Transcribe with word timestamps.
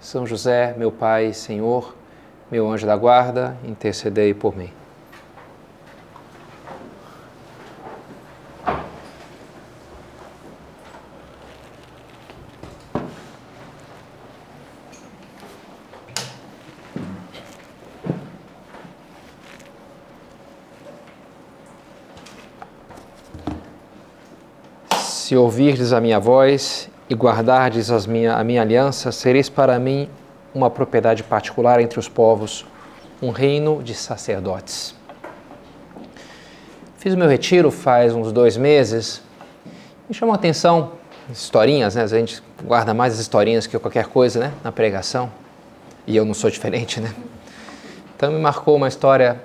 são 0.00 0.26
José, 0.26 0.74
meu 0.76 0.90
Pai, 0.90 1.32
Senhor, 1.32 1.94
meu 2.50 2.68
anjo 2.70 2.86
da 2.86 2.96
guarda, 2.96 3.56
intercedei 3.62 4.34
por 4.34 4.56
mim. 4.56 4.72
Se 24.90 25.36
ouvirdes 25.36 25.92
a 25.92 26.00
minha 26.00 26.18
voz 26.18 26.89
e 27.10 27.14
guardardes 27.14 27.90
as 27.90 28.06
minha, 28.06 28.36
a 28.36 28.44
minha 28.44 28.62
aliança, 28.62 29.10
sereis 29.10 29.48
para 29.48 29.76
mim 29.80 30.08
uma 30.54 30.70
propriedade 30.70 31.24
particular 31.24 31.80
entre 31.80 31.98
os 31.98 32.08
povos, 32.08 32.64
um 33.20 33.30
reino 33.30 33.82
de 33.82 33.94
sacerdotes. 33.94 34.94
Fiz 36.98 37.12
o 37.12 37.18
meu 37.18 37.28
retiro 37.28 37.70
faz 37.70 38.14
uns 38.14 38.30
dois 38.30 38.56
meses. 38.56 39.22
Me 40.08 40.14
chamou 40.14 40.32
a 40.32 40.36
atenção 40.36 40.92
historinhas, 41.32 41.96
né? 41.96 42.02
A 42.02 42.06
gente 42.06 42.42
guarda 42.62 42.94
mais 42.94 43.14
as 43.14 43.20
historinhas 43.20 43.66
que 43.66 43.78
qualquer 43.78 44.06
coisa, 44.06 44.38
né? 44.38 44.52
Na 44.62 44.70
pregação. 44.70 45.30
E 46.06 46.16
eu 46.16 46.24
não 46.24 46.34
sou 46.34 46.48
diferente, 46.50 47.00
né? 47.00 47.12
Então 48.16 48.30
me 48.30 48.38
marcou 48.38 48.76
uma 48.76 48.86
história 48.86 49.40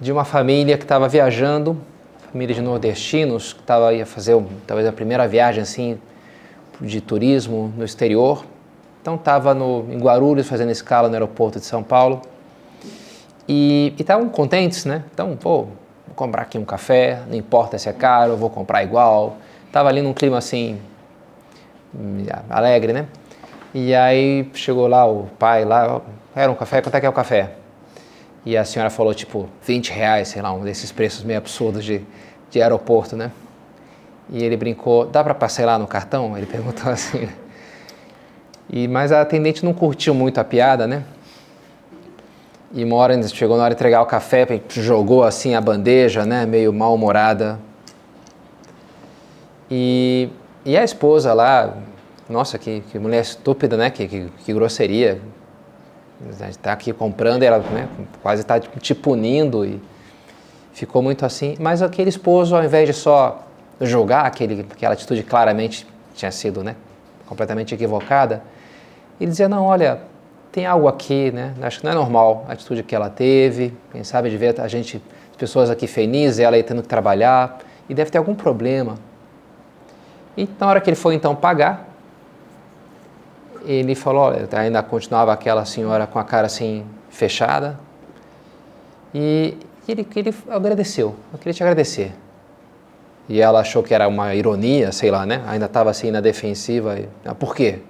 de 0.00 0.12
uma 0.12 0.24
família 0.24 0.78
que 0.78 0.84
estava 0.84 1.08
viajando, 1.08 1.78
família 2.30 2.54
de 2.54 2.62
nordestinos, 2.62 3.52
que 3.52 3.60
estava 3.60 3.92
ia 3.92 4.06
fazer 4.06 4.40
talvez 4.66 4.86
a 4.86 4.92
primeira 4.92 5.26
viagem 5.26 5.62
assim 5.62 5.98
de 6.80 7.00
turismo 7.00 7.72
no 7.76 7.84
exterior. 7.84 8.44
Então 9.00 9.14
estava 9.14 9.52
em 9.52 9.98
Guarulhos 9.98 10.48
fazendo 10.48 10.70
escala 10.70 11.08
no 11.08 11.14
aeroporto 11.14 11.60
de 11.60 11.66
São 11.66 11.82
Paulo 11.82 12.22
e 13.48 13.94
estavam 13.98 14.28
contentes, 14.28 14.84
né? 14.84 15.04
Então 15.12 15.38
vou, 15.40 15.64
vou 16.06 16.14
comprar 16.16 16.42
aqui 16.42 16.58
um 16.58 16.64
café, 16.64 17.22
não 17.28 17.36
importa 17.36 17.78
se 17.78 17.88
é 17.88 17.92
caro, 17.92 18.36
vou 18.36 18.50
comprar 18.50 18.82
igual. 18.82 19.36
Tava 19.70 19.88
ali 19.88 20.02
num 20.02 20.12
clima 20.12 20.38
assim 20.38 20.80
alegre, 22.50 22.92
né? 22.92 23.06
E 23.72 23.94
aí 23.94 24.50
chegou 24.54 24.86
lá 24.86 25.06
o 25.06 25.28
pai 25.38 25.64
lá, 25.64 26.00
era 26.34 26.50
um 26.50 26.54
café, 26.54 26.80
quanto 26.80 26.94
é 26.94 27.00
que 27.00 27.06
é 27.06 27.08
o 27.08 27.12
café? 27.12 27.52
E 28.44 28.56
a 28.56 28.64
senhora 28.64 28.90
falou 28.90 29.12
tipo 29.14 29.48
20 29.62 29.90
reais, 29.90 30.28
sei 30.28 30.40
lá, 30.40 30.52
um 30.52 30.62
desses 30.62 30.92
preços 30.92 31.24
meio 31.24 31.38
absurdos 31.38 31.84
de, 31.84 32.00
de 32.50 32.62
aeroporto, 32.62 33.16
né? 33.16 33.30
E 34.30 34.42
ele 34.42 34.56
brincou, 34.56 35.06
dá 35.06 35.22
para 35.22 35.34
parcelar 35.34 35.78
no 35.78 35.86
cartão? 35.86 36.36
Ele 36.36 36.46
perguntou 36.50 36.90
assim. 36.90 37.28
E, 38.68 38.88
mas 38.88 39.12
a 39.12 39.20
atendente 39.20 39.64
não 39.64 39.72
curtiu 39.72 40.14
muito 40.14 40.38
a 40.38 40.44
piada, 40.44 40.86
né? 40.86 41.04
E 42.72 42.84
uma 42.84 43.28
chegou 43.28 43.56
na 43.56 43.62
hora 43.62 43.74
de 43.74 43.78
entregar 43.78 44.02
o 44.02 44.06
café, 44.06 44.46
jogou 44.68 45.22
assim 45.22 45.54
a 45.54 45.60
bandeja, 45.60 46.26
né? 46.26 46.44
Meio 46.44 46.72
mal-humorada. 46.72 47.58
E, 49.70 50.28
e 50.64 50.76
a 50.76 50.82
esposa 50.82 51.32
lá, 51.32 51.74
nossa, 52.28 52.58
que, 52.58 52.80
que 52.90 52.98
mulher 52.98 53.20
estúpida, 53.20 53.76
né? 53.76 53.88
Que, 53.88 54.08
que, 54.08 54.28
que 54.44 54.52
grosseria. 54.52 55.20
Está 56.48 56.72
aqui 56.72 56.92
comprando, 56.92 57.42
ela 57.42 57.58
né? 57.58 57.88
quase 58.22 58.42
está 58.42 58.58
te 58.58 58.94
punindo 58.94 59.64
e 59.64 59.80
ficou 60.72 61.02
muito 61.02 61.24
assim. 61.24 61.56
Mas 61.60 61.82
aquele 61.82 62.08
esposo, 62.08 62.56
ao 62.56 62.64
invés 62.64 62.88
de 62.88 62.94
só 62.94 63.45
julgar 63.80 64.24
aquele, 64.24 64.66
aquela 64.70 64.94
atitude 64.94 65.22
claramente 65.22 65.86
tinha 66.14 66.30
sido 66.30 66.64
né, 66.64 66.74
completamente 67.26 67.74
equivocada, 67.74 68.42
e 69.20 69.26
dizer, 69.26 69.48
não, 69.48 69.64
olha, 69.64 70.00
tem 70.52 70.66
algo 70.66 70.88
aqui, 70.88 71.30
né? 71.30 71.54
Acho 71.60 71.80
que 71.80 71.84
não 71.84 71.92
é 71.92 71.94
normal 71.94 72.46
a 72.48 72.52
atitude 72.52 72.82
que 72.82 72.94
ela 72.94 73.10
teve, 73.10 73.74
quem 73.92 74.04
sabe 74.04 74.30
de 74.30 74.36
ver 74.36 74.58
a 74.60 74.68
gente, 74.68 75.02
as 75.30 75.36
pessoas 75.36 75.70
aqui 75.70 75.86
felizes, 75.86 76.38
ela 76.38 76.56
aí 76.56 76.62
tendo 76.62 76.82
que 76.82 76.88
trabalhar, 76.88 77.58
e 77.88 77.94
deve 77.94 78.10
ter 78.10 78.18
algum 78.18 78.34
problema. 78.34 78.94
E 80.36 80.48
na 80.58 80.66
hora 80.66 80.80
que 80.80 80.88
ele 80.88 80.96
foi 80.96 81.14
então 81.14 81.34
pagar, 81.34 81.88
ele 83.64 83.94
falou, 83.94 84.22
olha, 84.22 84.48
ainda 84.52 84.82
continuava 84.82 85.32
aquela 85.32 85.64
senhora 85.64 86.06
com 86.06 86.18
a 86.18 86.24
cara 86.24 86.46
assim 86.46 86.84
fechada, 87.10 87.78
e 89.14 89.56
ele, 89.88 90.06
ele 90.14 90.34
agradeceu, 90.48 91.16
eu 91.32 91.38
queria 91.38 91.54
te 91.54 91.62
agradecer 91.62 92.12
e 93.28 93.40
ela 93.40 93.60
achou 93.60 93.82
que 93.82 93.92
era 93.92 94.06
uma 94.06 94.34
ironia, 94.34 94.92
sei 94.92 95.10
lá, 95.10 95.26
né? 95.26 95.42
Ainda 95.46 95.66
estava 95.66 95.90
assim 95.90 96.10
na 96.10 96.20
defensiva. 96.20 96.98
E, 96.98 97.08
ah, 97.24 97.34
por 97.34 97.54
quê? 97.54 97.80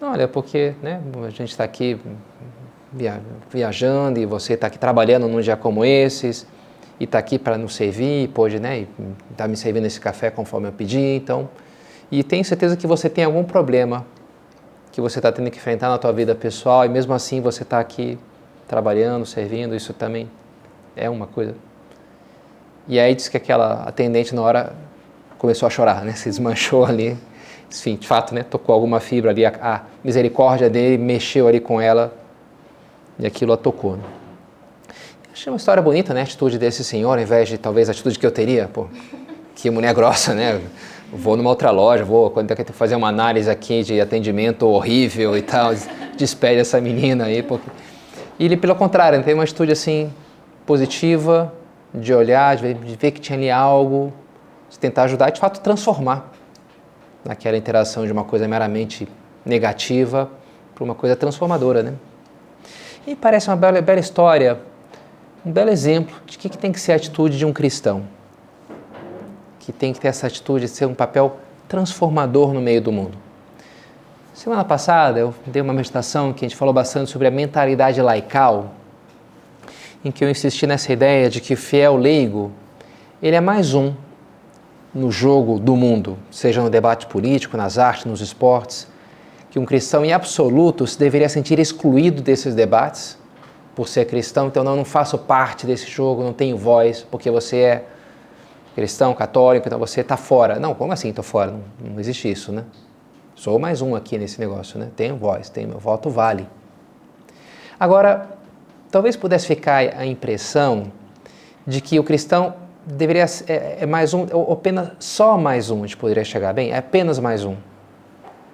Olha, 0.00 0.26
porque 0.26 0.74
né, 0.82 1.00
a 1.26 1.30
gente 1.30 1.50
está 1.50 1.64
aqui 1.64 1.98
via, 2.92 3.20
viajando 3.50 4.18
e 4.18 4.26
você 4.26 4.54
está 4.54 4.66
aqui 4.68 4.78
trabalhando 4.78 5.28
num 5.28 5.40
dia 5.40 5.56
como 5.56 5.84
esses 5.84 6.46
e 6.98 7.04
está 7.04 7.18
aqui 7.18 7.38
para 7.38 7.58
nos 7.58 7.74
servir, 7.74 8.24
e 8.24 8.28
pode, 8.28 8.58
né? 8.58 8.86
Está 9.30 9.46
me 9.46 9.56
servindo 9.56 9.84
esse 9.84 10.00
café 10.00 10.30
conforme 10.30 10.68
eu 10.68 10.72
pedi, 10.72 11.16
então. 11.16 11.48
E 12.10 12.22
tenho 12.22 12.44
certeza 12.44 12.76
que 12.76 12.86
você 12.86 13.10
tem 13.10 13.24
algum 13.24 13.44
problema 13.44 14.06
que 14.92 15.00
você 15.00 15.18
está 15.18 15.30
tendo 15.30 15.50
que 15.50 15.58
enfrentar 15.58 15.90
na 15.90 15.98
tua 15.98 16.12
vida 16.12 16.34
pessoal 16.34 16.86
e 16.86 16.88
mesmo 16.88 17.12
assim 17.12 17.42
você 17.42 17.64
está 17.64 17.78
aqui 17.78 18.18
trabalhando, 18.66 19.26
servindo, 19.26 19.74
isso 19.74 19.92
também 19.92 20.30
é 20.94 21.10
uma 21.10 21.26
coisa 21.26 21.54
e 22.88 23.00
aí 23.00 23.14
diz 23.14 23.28
que 23.28 23.36
aquela 23.36 23.82
atendente 23.82 24.34
na 24.34 24.42
hora 24.42 24.72
começou 25.38 25.66
a 25.66 25.70
chorar, 25.70 26.04
né? 26.04 26.12
Se 26.12 26.28
desmanchou 26.28 26.84
ali. 26.84 27.16
Enfim, 27.70 27.96
de 27.96 28.06
fato, 28.06 28.34
né? 28.34 28.42
Tocou 28.42 28.72
alguma 28.74 29.00
fibra 29.00 29.30
ali, 29.30 29.44
a, 29.44 29.52
a 29.60 29.80
misericórdia 30.04 30.70
dele 30.70 30.96
mexeu 30.96 31.48
ali 31.48 31.58
com 31.58 31.80
ela 31.80 32.14
e 33.18 33.26
aquilo 33.26 33.52
a 33.52 33.56
tocou. 33.56 33.96
Né? 33.96 34.04
Achei 35.32 35.52
uma 35.52 35.56
história 35.56 35.82
bonita, 35.82 36.14
né? 36.14 36.20
A 36.20 36.22
atitude 36.24 36.58
desse 36.58 36.84
senhor, 36.84 37.18
ao 37.18 37.22
invés 37.22 37.48
de 37.48 37.58
talvez 37.58 37.88
a 37.88 37.92
atitude 37.92 38.18
que 38.18 38.26
eu 38.26 38.30
teria, 38.30 38.68
pô, 38.72 38.86
que 39.54 39.68
mulher 39.68 39.92
grossa, 39.92 40.32
né? 40.32 40.60
Vou 41.12 41.36
numa 41.36 41.50
outra 41.50 41.70
loja, 41.70 42.04
vou 42.04 42.30
quando 42.30 42.54
tem 42.54 42.64
que 42.64 42.72
fazer 42.72 42.94
uma 42.94 43.08
análise 43.08 43.50
aqui 43.50 43.82
de 43.82 44.00
atendimento 44.00 44.66
horrível 44.66 45.36
e 45.36 45.42
tal, 45.42 45.72
despede 46.16 46.60
essa 46.60 46.80
menina 46.80 47.24
aí, 47.26 47.42
porque... 47.42 47.68
E 48.38 48.44
ele, 48.44 48.56
pelo 48.56 48.74
contrário, 48.74 49.22
tem 49.22 49.34
uma 49.34 49.42
atitude 49.42 49.72
assim 49.72 50.12
positiva, 50.66 51.52
de 51.94 52.12
olhar, 52.12 52.56
de 52.56 52.74
ver, 52.74 53.10
que 53.10 53.20
tinha 53.20 53.38
ali 53.38 53.50
algo, 53.50 54.12
de 54.70 54.78
tentar 54.78 55.04
ajudar 55.04 55.28
e 55.28 55.32
de 55.32 55.40
fato 55.40 55.60
transformar 55.60 56.32
naquela 57.24 57.56
interação 57.56 58.06
de 58.06 58.12
uma 58.12 58.24
coisa 58.24 58.46
meramente 58.46 59.08
negativa 59.44 60.30
para 60.74 60.84
uma 60.84 60.94
coisa 60.94 61.16
transformadora, 61.16 61.82
né? 61.82 61.94
E 63.06 63.14
parece 63.14 63.48
uma 63.48 63.56
bela, 63.56 63.80
bela 63.80 64.00
história, 64.00 64.58
um 65.44 65.52
belo 65.52 65.70
exemplo 65.70 66.16
de 66.26 66.36
que, 66.36 66.48
que 66.48 66.58
tem 66.58 66.72
que 66.72 66.80
ser 66.80 66.92
a 66.92 66.96
atitude 66.96 67.38
de 67.38 67.46
um 67.46 67.52
cristão, 67.52 68.04
que 69.60 69.72
tem 69.72 69.92
que 69.92 70.00
ter 70.00 70.08
essa 70.08 70.26
atitude 70.26 70.66
de 70.66 70.70
ser 70.70 70.86
um 70.86 70.94
papel 70.94 71.38
transformador 71.68 72.52
no 72.52 72.60
meio 72.60 72.80
do 72.80 72.92
mundo. 72.92 73.16
Semana 74.34 74.64
passada 74.64 75.18
eu 75.18 75.34
dei 75.46 75.62
uma 75.62 75.72
meditação 75.72 76.32
que 76.32 76.44
a 76.44 76.48
gente 76.48 76.56
falou 76.56 76.74
bastante 76.74 77.10
sobre 77.10 77.26
a 77.26 77.30
mentalidade 77.30 78.02
laical, 78.02 78.74
em 80.06 80.12
que 80.12 80.24
eu 80.24 80.30
insisti 80.30 80.66
nessa 80.66 80.92
ideia 80.92 81.28
de 81.28 81.40
que 81.40 81.54
o 81.54 81.56
fiel 81.56 81.96
leigo, 81.96 82.52
ele 83.20 83.34
é 83.34 83.40
mais 83.40 83.74
um 83.74 83.92
no 84.94 85.10
jogo 85.10 85.58
do 85.58 85.74
mundo, 85.74 86.16
seja 86.30 86.62
no 86.62 86.70
debate 86.70 87.06
político, 87.06 87.56
nas 87.56 87.76
artes, 87.76 88.04
nos 88.04 88.20
esportes, 88.20 88.86
que 89.50 89.58
um 89.58 89.64
cristão 89.64 90.04
em 90.04 90.12
absoluto 90.12 90.86
se 90.86 90.96
deveria 90.96 91.28
sentir 91.28 91.58
excluído 91.58 92.22
desses 92.22 92.54
debates 92.54 93.18
por 93.74 93.88
ser 93.88 94.06
cristão, 94.06 94.46
então 94.46 94.62
não, 94.62 94.76
não 94.76 94.84
faço 94.84 95.18
parte 95.18 95.66
desse 95.66 95.90
jogo, 95.90 96.22
não 96.22 96.32
tenho 96.32 96.56
voz, 96.56 97.04
porque 97.10 97.28
você 97.28 97.56
é 97.56 97.84
cristão, 98.76 99.12
católico, 99.12 99.66
então 99.66 99.78
você 99.78 100.02
está 100.02 100.16
fora. 100.16 100.60
Não, 100.60 100.72
como 100.72 100.92
assim 100.92 101.08
estou 101.08 101.24
fora? 101.24 101.50
Não, 101.50 101.90
não 101.92 102.00
existe 102.00 102.30
isso, 102.30 102.52
né? 102.52 102.64
Sou 103.34 103.58
mais 103.58 103.82
um 103.82 103.96
aqui 103.96 104.16
nesse 104.16 104.38
negócio, 104.38 104.78
né? 104.78 104.88
Tenho 104.94 105.16
voz, 105.16 105.50
tenho 105.50 105.68
meu 105.68 105.78
voto 105.78 106.08
vale. 106.08 106.46
Agora, 107.78 108.35
talvez 108.90 109.16
pudesse 109.16 109.46
ficar 109.46 109.96
a 109.96 110.06
impressão 110.06 110.90
de 111.66 111.80
que 111.80 111.98
o 111.98 112.04
cristão 112.04 112.54
deveria 112.86 113.26
é, 113.48 113.78
é 113.80 113.86
mais 113.86 114.14
um, 114.14 114.26
ou 114.32 114.52
apenas 114.52 114.92
só 115.00 115.36
mais 115.36 115.70
um, 115.70 115.82
a 115.82 115.86
gente 115.86 115.96
poderia 115.96 116.24
chegar 116.24 116.52
bem, 116.52 116.70
é 116.70 116.78
apenas 116.78 117.18
mais 117.18 117.44
um, 117.44 117.56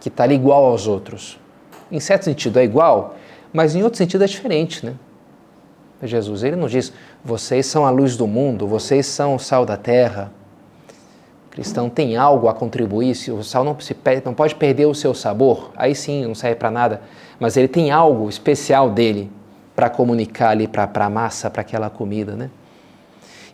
que 0.00 0.08
está 0.08 0.25
ali 0.25 0.34
igual 0.34 0.64
aos 0.64 0.87
outros. 0.87 1.38
em 1.90 2.00
certo 2.00 2.25
sentido 2.25 2.58
é 2.58 2.64
igual, 2.64 3.17
mas 3.52 3.75
em 3.76 3.82
outro 3.82 3.99
sentido 3.99 4.25
é 4.25 4.26
diferente, 4.26 4.84
né? 4.84 4.94
Jesus, 6.05 6.43
ele 6.43 6.56
não 6.56 6.67
diz, 6.67 6.93
vocês 7.25 7.67
são 7.67 7.87
a 7.87 7.90
luz 7.90 8.17
do 8.17 8.26
mundo, 8.26 8.67
vocês 8.67 9.06
são 9.06 9.37
o 9.37 9.38
sal 9.38 9.64
da 9.64 9.76
terra. 9.76 10.32
O 11.46 11.50
cristão 11.50 11.88
tem 11.88 12.17
algo 12.17 12.49
a 12.49 12.55
contribuir, 12.55 13.14
se 13.14 13.31
o 13.31 13.44
sal 13.44 13.62
não, 13.62 13.79
se, 13.79 13.94
não 14.25 14.34
pode 14.34 14.56
perder 14.56 14.87
o 14.87 14.94
seu 14.94 15.14
sabor, 15.14 15.70
aí 15.76 15.94
sim 15.94 16.25
não 16.25 16.34
serve 16.34 16.56
para 16.56 16.73
nada, 16.73 17.02
mas 17.38 17.56
ele 17.56 17.69
tem 17.69 17.93
algo 17.93 18.29
especial 18.29 18.90
dele 18.90 19.31
para 19.74 19.88
comunicar 19.88 20.50
ali 20.50 20.69
para 20.69 20.88
a 20.94 21.10
massa, 21.10 21.50
para 21.50 21.62
aquela 21.62 21.88
comida, 21.88 22.36
né? 22.36 22.50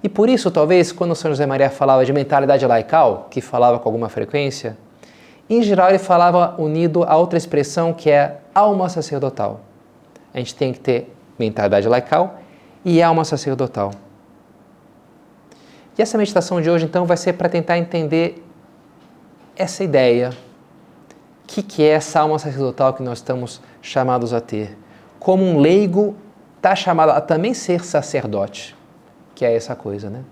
E 0.03 0.09
por 0.09 0.29
isso, 0.29 0.51
talvez, 0.51 0.93
quando 0.93 1.15
São 1.15 1.31
José 1.31 1.45
Maria 1.45 1.71
falava 1.71 2.05
de 2.05 2.13
mentalidade 2.13 2.65
laical, 2.67 3.27
que 3.31 3.41
falava 3.41 3.79
com 3.79 3.89
alguma 3.89 4.09
frequência, 4.09 4.77
em 5.51 5.63
geral 5.63 5.89
ele 5.89 5.99
falava 5.99 6.55
unido 6.59 7.05
a 7.05 7.17
outra 7.17 7.37
expressão 7.37 7.93
que 7.93 8.11
é 8.11 8.39
alma 8.55 8.89
sacerdotal. 8.89 9.61
A 10.33 10.39
gente 10.39 10.55
tem 10.55 10.73
que 10.73 10.79
ter 10.79 11.13
mentalidade 11.39 11.89
laical 11.89 12.39
e 12.85 13.03
alma 13.03 13.25
sacerdotal. 13.25 13.93
E 15.97 16.03
essa 16.03 16.17
meditação 16.17 16.61
de 16.61 16.71
hoje, 16.71 16.85
então, 16.85 17.05
vai 17.05 17.17
ser 17.17 17.33
para 17.33 17.49
tentar 17.49 17.77
entender 17.77 18.45
essa 19.57 19.83
ideia. 19.83 20.31
O 20.31 21.47
que, 21.49 21.63
que 21.63 21.83
é 21.83 21.89
essa 21.89 22.21
alma 22.21 22.39
sacerdotal 22.39 22.95
que 22.95 23.03
nós 23.03 23.19
estamos 23.19 23.61
chamados 23.83 24.33
a 24.33 24.41
ter? 24.41 24.77
Como 25.19 25.45
um 25.45 25.59
leigo 25.59 26.17
está 26.57 26.75
chamado 26.75 27.11
a 27.11 27.21
também 27.21 27.55
ser 27.55 27.85
sacerdote 27.85 28.79
que 29.39 29.45
é 29.45 29.55
essa 29.55 29.77
coisa, 29.77 30.11
né? 30.11 30.25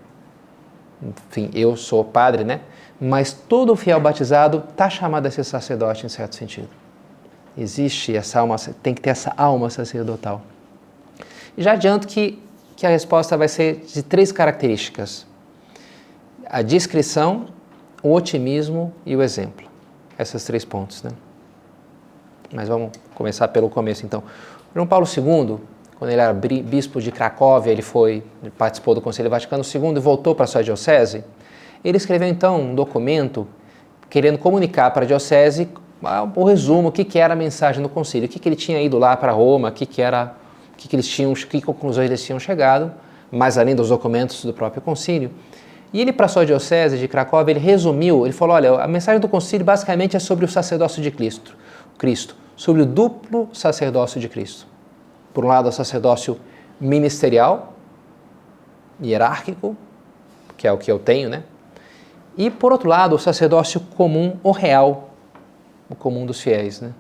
Enfim, 1.01 1.49
eu 1.55 1.77
sou 1.77 2.05
padre, 2.05 2.43
né? 2.43 2.61
Mas 3.01 3.33
todo 3.33 3.77
fiel 3.77 4.01
batizado 4.01 4.65
está 4.69 4.91
chamado 4.91 5.27
a 5.27 5.31
ser 5.31 5.45
sacerdote 5.45 6.05
em 6.05 6.09
certo 6.09 6.35
sentido. 6.35 6.69
Existe 7.57 8.17
essa 8.17 8.41
alma, 8.41 8.57
tem 8.83 8.93
que 8.93 9.01
ter 9.01 9.11
essa 9.11 9.33
alma 9.37 9.71
sacerdotal. 9.71 10.43
Já 11.57 11.75
adianto 11.75 12.09
que, 12.09 12.43
que 12.75 12.85
a 12.85 12.91
resposta 12.91 13.37
vai 13.37 13.47
ser 13.47 13.85
de 13.87 14.03
três 14.03 14.33
características: 14.33 15.25
a 16.45 16.61
discrição, 16.61 17.47
o 18.03 18.13
otimismo 18.13 18.93
e 19.07 19.15
o 19.15 19.23
exemplo. 19.23 19.69
Esses 20.19 20.43
três 20.43 20.65
pontos, 20.65 21.05
né? 21.05 21.13
Mas 22.53 22.69
vamos 22.69 22.91
começar 23.15 23.47
pelo 23.49 23.71
começo 23.71 24.05
então. 24.05 24.25
João 24.77 24.87
Paulo 24.87 25.07
II, 25.07 25.57
quando 25.99 26.11
ele 26.11 26.21
era 26.21 26.35
bispo 26.35 27.01
de 27.01 27.11
Cracóvia, 27.11 27.73
ele 27.73 27.81
foi 27.81 28.23
ele 28.43 28.51
participou 28.51 28.95
do 28.95 29.01
Conselho 29.01 29.31
Vaticano 29.31 29.65
II 29.65 29.97
e 29.97 29.99
voltou 29.99 30.35
para 30.35 30.45
a 30.45 30.47
sua 30.47 30.63
diocese. 30.63 31.25
Ele 31.83 31.97
escreveu 31.97 32.29
então 32.29 32.61
um 32.61 32.75
documento 32.75 33.49
querendo 34.11 34.37
comunicar 34.37 34.91
para 34.91 35.05
a 35.05 35.07
diocese 35.07 35.67
ah, 36.05 36.29
o 36.37 36.45
resumo, 36.45 36.91
o 36.91 36.93
que, 36.93 37.19
era 37.19 37.33
a 37.33 37.37
mensagem 37.37 37.83
do 37.83 37.89
concílio, 37.89 38.29
o 38.29 38.31
que, 38.31 38.39
que 38.39 38.47
ele 38.47 38.55
tinha 38.55 38.79
ido 38.83 38.99
lá 38.99 39.17
para 39.17 39.33
Roma, 39.33 39.71
o 39.71 39.73
que, 39.73 39.87
que 39.87 40.03
era, 40.03 40.35
o 40.75 40.77
que, 40.77 40.89
que 40.89 40.95
eles 40.95 41.09
tinham, 41.09 41.33
que 41.33 41.63
conclusões 41.63 42.11
eles 42.11 42.23
tinham 42.23 42.39
chegado, 42.39 42.93
mais 43.33 43.57
além 43.57 43.75
dos 43.75 43.89
documentos 43.89 44.45
do 44.45 44.53
próprio 44.53 44.83
concílio. 44.83 45.31
E 45.91 46.03
ele, 46.03 46.13
para 46.13 46.27
a 46.27 46.29
sua 46.29 46.45
diocese 46.45 46.99
de 46.99 47.09
Cracóvia, 47.09 47.53
ele 47.53 47.61
resumiu, 47.61 48.27
ele 48.27 48.35
falou, 48.35 48.57
olha, 48.57 48.75
a 48.75 48.87
mensagem 48.87 49.23
do 49.23 49.29
concílio 49.29 49.65
basicamente 49.65 50.19
é 50.19 50.21
sobre 50.21 50.45
o 50.45 50.49
sacerdócio 50.49 51.03
de 51.03 51.11
Cristo, 51.11 51.57
Cristo, 51.97 52.37
sobre 52.57 52.83
o 52.83 52.87
duplo 52.87 53.49
sacerdócio 53.53 54.21
de 54.21 54.29
Cristo 54.29 54.67
por 55.37 55.45
um 55.45 55.49
lado, 55.49 55.69
o 55.69 55.73
sacerdócio 55.73 56.41
ministerial, 56.81 57.75
hierárquico, 58.99 59.77
que 60.57 60.67
é 60.67 60.73
o 60.73 60.79
que 60.79 60.91
eu 60.91 60.99
tenho, 60.99 61.29
né? 61.29 61.43
E, 62.39 62.51
por 62.51 62.73
outro 62.73 62.89
lado, 62.89 63.15
o 63.15 63.19
sacerdócio 63.19 63.79
comum 63.99 64.39
ou 64.43 64.51
real, 64.51 65.11
o 65.91 65.95
comum 65.95 66.25
dos 66.25 66.41
fiéis, 66.41 66.81
né? 66.81 66.95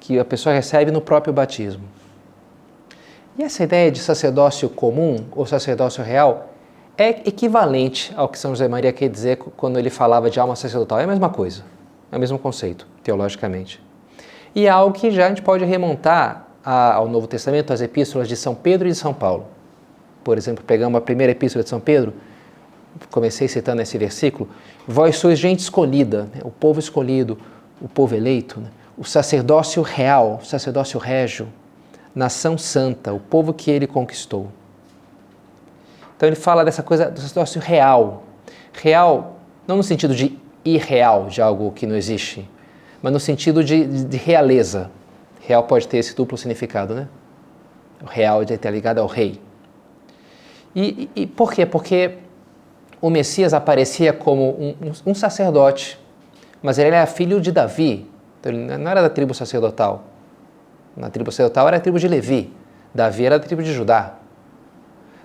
Que 0.00 0.18
a 0.18 0.24
pessoa 0.24 0.52
recebe 0.52 0.90
no 0.90 1.00
próprio 1.00 1.32
batismo. 1.32 1.84
E 3.38 3.44
essa 3.44 3.62
ideia 3.62 3.88
de 3.92 4.00
sacerdócio 4.00 4.68
comum 4.68 5.24
ou 5.30 5.46
sacerdócio 5.46 6.02
real 6.02 6.50
é 6.96 7.10
equivalente 7.24 8.12
ao 8.16 8.28
que 8.28 8.36
São 8.36 8.50
José 8.50 8.66
Maria 8.66 8.92
quer 8.92 9.08
dizer 9.08 9.36
quando 9.36 9.78
ele 9.78 9.90
falava 9.90 10.28
de 10.28 10.40
alma 10.40 10.56
sacerdotal. 10.56 10.98
É 10.98 11.04
a 11.04 11.06
mesma 11.06 11.28
coisa, 11.28 11.62
é 12.10 12.16
o 12.16 12.18
mesmo 12.18 12.36
conceito, 12.36 12.84
teologicamente. 13.04 13.80
E 14.58 14.66
é 14.66 14.70
algo 14.70 14.92
que 14.92 15.08
já 15.12 15.26
a 15.26 15.28
gente 15.28 15.40
pode 15.40 15.64
remontar 15.64 16.48
ao 16.64 17.06
Novo 17.06 17.28
Testamento, 17.28 17.72
as 17.72 17.80
epístolas 17.80 18.26
de 18.26 18.34
São 18.34 18.56
Pedro 18.56 18.88
e 18.88 18.90
de 18.90 18.98
São 18.98 19.14
Paulo. 19.14 19.46
Por 20.24 20.36
exemplo, 20.36 20.64
pegamos 20.64 20.98
a 20.98 21.00
primeira 21.00 21.30
epístola 21.30 21.62
de 21.62 21.70
São 21.70 21.78
Pedro, 21.78 22.12
comecei 23.08 23.46
citando 23.46 23.80
esse 23.82 23.96
versículo: 23.96 24.50
Vós 24.84 25.14
sois 25.14 25.38
gente 25.38 25.60
escolhida, 25.60 26.24
né? 26.34 26.40
o 26.42 26.50
povo 26.50 26.80
escolhido, 26.80 27.38
o 27.80 27.88
povo 27.88 28.16
eleito, 28.16 28.58
né? 28.58 28.66
o 28.96 29.04
sacerdócio 29.04 29.80
real, 29.80 30.40
o 30.42 30.44
sacerdócio 30.44 30.98
régio, 30.98 31.46
nação 32.12 32.58
santa, 32.58 33.12
o 33.12 33.20
povo 33.20 33.54
que 33.54 33.70
ele 33.70 33.86
conquistou. 33.86 34.48
Então 36.16 36.28
ele 36.28 36.34
fala 36.34 36.64
dessa 36.64 36.82
coisa 36.82 37.08
do 37.08 37.20
sacerdócio 37.20 37.60
real. 37.60 38.24
Real, 38.72 39.36
não 39.68 39.76
no 39.76 39.84
sentido 39.84 40.16
de 40.16 40.36
irreal, 40.64 41.28
de 41.28 41.40
algo 41.40 41.70
que 41.70 41.86
não 41.86 41.94
existe, 41.94 42.50
mas 43.02 43.12
no 43.12 43.20
sentido 43.20 43.62
de, 43.62 44.04
de 44.04 44.16
realeza. 44.16 44.90
Real 45.40 45.62
pode 45.62 45.88
ter 45.88 45.98
esse 45.98 46.14
duplo 46.14 46.36
significado, 46.36 46.94
né? 46.94 47.08
O 48.02 48.06
real 48.06 48.44
de 48.44 48.54
estar 48.54 48.70
ligado 48.70 48.98
ao 48.98 49.06
rei. 49.06 49.40
E, 50.74 51.08
e, 51.14 51.22
e, 51.22 51.26
por 51.26 51.52
quê? 51.52 51.64
Porque 51.64 52.18
o 53.00 53.10
Messias 53.10 53.54
aparecia 53.54 54.12
como 54.12 54.50
um, 54.50 54.74
um, 54.82 55.10
um, 55.10 55.14
sacerdote, 55.14 55.98
mas 56.62 56.78
ele 56.78 56.88
era 56.88 57.06
filho 57.06 57.40
de 57.40 57.50
Davi, 57.50 58.08
então 58.38 58.52
ele 58.52 58.76
não 58.76 58.90
era 58.90 59.02
da 59.02 59.08
tribo 59.08 59.32
sacerdotal. 59.32 60.04
Na 60.96 61.08
tribo 61.08 61.32
sacerdotal 61.32 61.68
era 61.68 61.76
a 61.78 61.80
tribo 61.80 61.98
de 61.98 62.08
Levi, 62.08 62.52
Davi 62.94 63.24
era 63.24 63.38
da 63.38 63.44
tribo 63.44 63.62
de 63.62 63.72
Judá. 63.72 64.14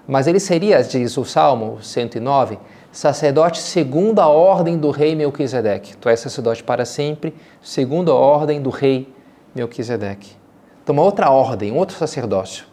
Mas 0.08 0.28
ele 0.28 0.40
seria, 0.40 0.82
diz 0.84 1.18
o 1.18 1.26
Salmo 1.26 1.82
109, 1.82 2.60
sacerdote 2.94 3.60
segundo 3.60 4.20
a 4.20 4.28
ordem 4.28 4.78
do 4.78 4.92
rei 4.92 5.16
Melquisedeque. 5.16 5.98
Tu 5.98 6.08
és 6.08 6.20
sacerdote 6.20 6.64
para 6.64 6.86
sempre, 6.86 7.34
segundo 7.60 8.12
a 8.12 8.16
ordem 8.16 8.62
do 8.62 8.70
rei 8.70 9.12
Melquisedeque. 9.56 10.36
Então, 10.84 10.94
uma 10.94 11.02
outra 11.02 11.32
ordem, 11.32 11.72
um 11.72 11.78
outro 11.78 11.98
sacerdócio, 11.98 12.66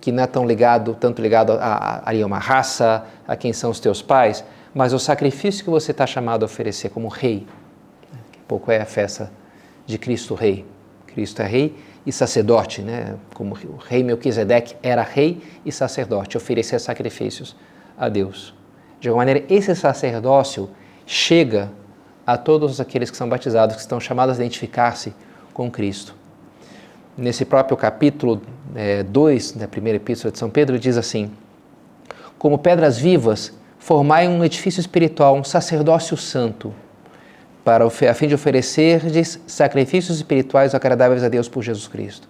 que 0.00 0.10
não 0.10 0.22
é 0.22 0.26
tão 0.26 0.46
ligado, 0.46 0.96
tanto 0.98 1.20
ligado 1.20 1.52
a, 1.52 2.02
a, 2.06 2.10
a 2.10 2.26
uma 2.26 2.38
raça, 2.38 3.04
a 3.28 3.36
quem 3.36 3.52
são 3.52 3.70
os 3.70 3.78
teus 3.78 4.00
pais, 4.00 4.42
mas 4.74 4.94
o 4.94 4.98
sacrifício 4.98 5.62
que 5.62 5.70
você 5.70 5.90
está 5.90 6.06
chamado 6.06 6.42
a 6.42 6.46
oferecer 6.46 6.88
como 6.88 7.08
rei. 7.08 7.46
Que 8.32 8.38
pouco 8.48 8.72
é 8.72 8.80
a 8.80 8.86
festa 8.86 9.30
de 9.84 9.98
Cristo 9.98 10.34
Rei. 10.34 10.64
Cristo 11.06 11.42
é 11.42 11.46
rei 11.46 11.76
e 12.06 12.10
sacerdote, 12.10 12.80
né? 12.80 13.16
como 13.34 13.54
o 13.54 13.76
rei 13.76 14.02
Melquisedeque 14.02 14.74
era 14.82 15.02
rei 15.02 15.42
e 15.66 15.70
sacerdote, 15.70 16.38
oferecia 16.38 16.78
sacrifícios 16.78 17.54
a 17.98 18.08
Deus. 18.08 18.61
De 19.02 19.08
alguma 19.08 19.22
maneira, 19.22 19.44
esse 19.52 19.74
sacerdócio 19.74 20.70
chega 21.04 21.72
a 22.24 22.38
todos 22.38 22.80
aqueles 22.80 23.10
que 23.10 23.16
são 23.16 23.28
batizados, 23.28 23.74
que 23.74 23.82
estão 23.82 23.98
chamados 23.98 24.38
a 24.38 24.38
identificar-se 24.38 25.12
com 25.52 25.68
Cristo. 25.68 26.14
Nesse 27.18 27.44
próprio 27.44 27.76
capítulo 27.76 28.40
2 29.10 29.56
é, 29.56 29.58
da 29.58 29.66
primeira 29.66 29.96
epístola 29.96 30.30
de 30.30 30.38
São 30.38 30.48
Pedro, 30.48 30.78
diz 30.78 30.96
assim: 30.96 31.32
Como 32.38 32.58
pedras 32.58 32.96
vivas, 32.96 33.52
formai 33.76 34.28
um 34.28 34.44
edifício 34.44 34.80
espiritual, 34.80 35.34
um 35.36 35.42
sacerdócio 35.42 36.16
santo, 36.16 36.72
para 37.64 37.84
a 37.84 38.14
fim 38.14 38.28
de 38.28 38.36
oferecer 38.36 39.02
sacrifícios 39.48 40.18
espirituais 40.18 40.76
agradáveis 40.76 41.24
a 41.24 41.28
Deus 41.28 41.48
por 41.48 41.64
Jesus 41.64 41.88
Cristo. 41.88 42.28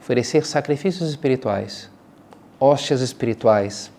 Oferecer 0.00 0.46
sacrifícios 0.46 1.10
espirituais, 1.10 1.90
hóstias 2.58 3.02
espirituais, 3.02 3.92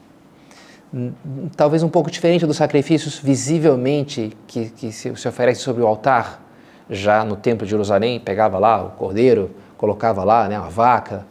talvez 1.56 1.82
um 1.82 1.90
pouco 1.90 2.12
diferente 2.12 2.46
dos 2.46 2.58
sacrifícios 2.58 3.18
visivelmente 3.18 4.36
que, 4.46 4.70
que 4.70 4.92
se, 4.92 5.16
se 5.16 5.28
oferece 5.28 5.62
sobre 5.62 5.82
o 5.82 5.88
altar, 5.88 6.42
já 6.90 7.24
no 7.24 7.36
templo 7.36 7.66
de 7.66 7.72
Jerusalém, 7.72 8.20
pegava 8.20 8.60
lá 8.60 8.84
o 8.84 8.90
cordeiro, 8.92 9.52
colocava 9.78 10.24
lá 10.24 10.48
né, 10.48 10.56
a 10.56 10.70
vaca, 10.70 11.26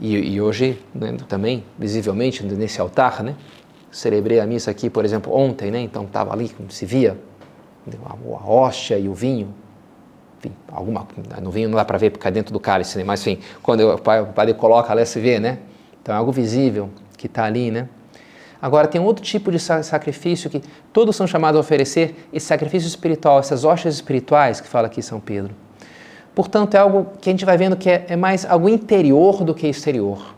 e, 0.00 0.16
e 0.34 0.40
hoje 0.40 0.82
né, 0.94 1.16
também, 1.28 1.64
visivelmente, 1.78 2.44
nesse 2.44 2.80
altar, 2.80 3.22
né, 3.22 3.34
celebrei 3.90 4.40
a 4.40 4.46
missa 4.46 4.70
aqui, 4.70 4.88
por 4.90 5.04
exemplo, 5.04 5.34
ontem, 5.34 5.70
né, 5.70 5.80
então 5.80 6.04
estava 6.04 6.32
ali, 6.32 6.54
se 6.68 6.86
via 6.86 7.16
a, 8.04 8.12
a 8.12 8.50
hóstia 8.50 8.98
e 8.98 9.08
o 9.08 9.14
vinho, 9.14 9.54
enfim, 10.38 10.52
alguma, 10.72 11.06
no 11.42 11.50
vinho 11.50 11.68
não 11.68 11.76
dá 11.76 11.84
para 11.84 11.98
ver 11.98 12.10
porque 12.10 12.26
é 12.26 12.30
dentro 12.30 12.52
do 12.52 12.60
cálice, 12.60 12.98
né, 12.98 13.04
mas 13.04 13.20
enfim, 13.20 13.40
quando 13.62 13.80
o 13.92 13.98
padre 13.98 14.54
coloca 14.54 14.92
lá, 14.94 15.04
se 15.04 15.20
vê, 15.20 15.38
né, 15.38 15.58
então 16.00 16.14
é 16.14 16.18
algo 16.18 16.32
visível 16.32 16.90
que 17.16 17.26
está 17.26 17.44
ali, 17.44 17.70
né, 17.70 17.88
Agora, 18.60 18.88
tem 18.88 19.00
outro 19.00 19.24
tipo 19.24 19.52
de 19.52 19.58
sacrifício 19.60 20.50
que 20.50 20.60
todos 20.92 21.14
são 21.14 21.26
chamados 21.26 21.56
a 21.56 21.60
oferecer, 21.60 22.28
esse 22.32 22.46
sacrifício 22.46 22.88
espiritual, 22.88 23.38
essas 23.38 23.64
hostas 23.64 23.94
espirituais 23.94 24.60
que 24.60 24.66
fala 24.66 24.88
aqui 24.88 25.00
São 25.00 25.20
Pedro. 25.20 25.54
Portanto, 26.34 26.74
é 26.74 26.78
algo 26.78 27.06
que 27.20 27.30
a 27.30 27.32
gente 27.32 27.44
vai 27.44 27.56
vendo 27.56 27.76
que 27.76 27.88
é, 27.88 28.06
é 28.08 28.16
mais 28.16 28.44
algo 28.44 28.68
interior 28.68 29.44
do 29.44 29.54
que 29.54 29.66
exterior. 29.66 30.34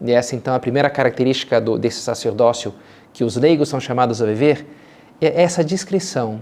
E 0.00 0.10
essa, 0.10 0.34
então, 0.34 0.52
é 0.52 0.56
a 0.56 0.60
primeira 0.60 0.90
característica 0.90 1.60
do, 1.60 1.78
desse 1.78 2.00
sacerdócio 2.00 2.74
que 3.12 3.22
os 3.22 3.36
leigos 3.36 3.68
são 3.68 3.78
chamados 3.78 4.20
a 4.20 4.26
viver, 4.26 4.66
é 5.20 5.42
essa 5.42 5.62
discrição. 5.62 6.40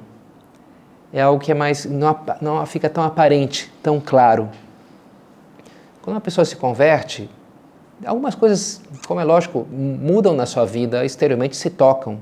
é 1.12 1.20
algo 1.20 1.42
que 1.42 1.52
é 1.52 1.54
mais 1.54 1.84
não, 1.84 2.18
não 2.40 2.64
fica 2.64 2.88
tão 2.88 3.04
aparente, 3.04 3.70
tão 3.82 4.00
claro. 4.00 4.48
Quando 6.00 6.14
uma 6.14 6.20
pessoa 6.20 6.44
se 6.44 6.56
converte, 6.56 7.28
algumas 8.04 8.34
coisas, 8.34 8.80
como 9.06 9.20
é 9.20 9.24
lógico, 9.24 9.66
mudam 9.70 10.34
na 10.34 10.46
sua 10.46 10.64
vida, 10.64 11.04
exteriormente 11.04 11.56
se 11.56 11.70
tocam. 11.70 12.18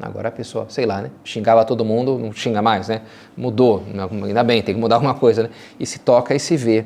Agora 0.00 0.28
a 0.28 0.32
pessoa, 0.32 0.66
sei 0.68 0.86
lá, 0.86 1.02
né? 1.02 1.10
Xingava 1.24 1.64
todo 1.64 1.84
mundo, 1.84 2.18
não 2.18 2.32
xinga 2.32 2.60
mais, 2.60 2.88
né? 2.88 3.02
Mudou, 3.36 3.82
ainda 4.24 4.42
bem, 4.42 4.60
tem 4.62 4.74
que 4.74 4.80
mudar 4.80 4.96
alguma 4.96 5.14
coisa, 5.14 5.44
né? 5.44 5.50
E 5.78 5.86
se 5.86 6.00
toca 6.00 6.34
e 6.34 6.40
se 6.40 6.56
vê. 6.56 6.84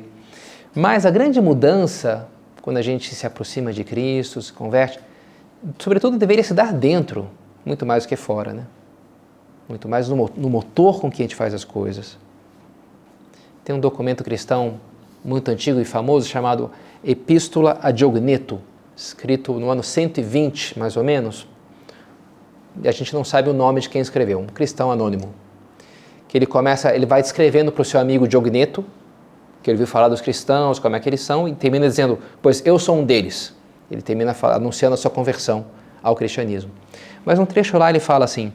Mas 0.75 1.05
a 1.05 1.09
grande 1.09 1.41
mudança, 1.41 2.27
quando 2.61 2.77
a 2.77 2.81
gente 2.81 3.13
se 3.15 3.25
aproxima 3.25 3.73
de 3.73 3.83
Cristo, 3.83 4.41
se 4.41 4.53
converte, 4.53 4.99
sobretudo 5.79 6.17
deveria 6.17 6.43
se 6.43 6.53
dar 6.53 6.71
dentro, 6.71 7.27
muito 7.65 7.85
mais 7.85 8.03
do 8.03 8.09
que 8.09 8.15
fora, 8.15 8.53
né? 8.53 8.65
muito 9.69 9.87
mais 9.87 10.09
no, 10.09 10.29
no 10.35 10.49
motor 10.49 10.99
com 10.99 11.11
que 11.11 11.21
a 11.21 11.23
gente 11.25 11.35
faz 11.35 11.53
as 11.53 11.63
coisas. 11.63 12.17
Tem 13.63 13.75
um 13.75 13.79
documento 13.79 14.23
cristão 14.23 14.81
muito 15.23 15.49
antigo 15.49 15.79
e 15.79 15.85
famoso 15.85 16.27
chamado 16.27 16.71
Epístola 17.03 17.79
a 17.81 17.91
Diogneto, 17.91 18.59
escrito 18.95 19.53
no 19.53 19.69
ano 19.69 19.81
120, 19.81 20.77
mais 20.77 20.97
ou 20.97 21.03
menos. 21.03 21.47
A 22.83 22.91
gente 22.91 23.13
não 23.13 23.23
sabe 23.23 23.49
o 23.49 23.53
nome 23.53 23.81
de 23.81 23.89
quem 23.89 24.01
escreveu, 24.01 24.39
um 24.39 24.45
cristão 24.45 24.91
anônimo. 24.91 25.33
Que 26.27 26.37
ele 26.37 26.45
começa, 26.45 26.93
ele 26.93 27.05
vai 27.05 27.21
descrevendo 27.21 27.71
para 27.71 27.81
o 27.81 27.85
seu 27.85 27.99
amigo 27.99 28.27
Diogneto, 28.27 28.85
que 29.63 29.69
ele 29.69 29.77
viu 29.77 29.87
falar 29.87 30.09
dos 30.09 30.21
cristãos, 30.21 30.77
como 30.77 30.95
é 30.95 30.99
que 30.99 31.07
eles 31.07 31.21
são, 31.21 31.47
e 31.47 31.55
termina 31.55 31.87
dizendo: 31.87 32.19
Pois 32.41 32.61
eu 32.65 32.77
sou 32.77 32.97
um 32.97 33.05
deles. 33.05 33.55
Ele 33.89 34.01
termina 34.01 34.35
anunciando 34.43 34.93
a 34.93 34.97
sua 34.97 35.09
conversão 35.09 35.65
ao 36.03 36.15
cristianismo. 36.15 36.71
Mas 37.25 37.39
um 37.39 37.45
trecho 37.45 37.77
lá 37.77 37.89
ele 37.89 37.99
fala 37.99 38.25
assim: 38.25 38.53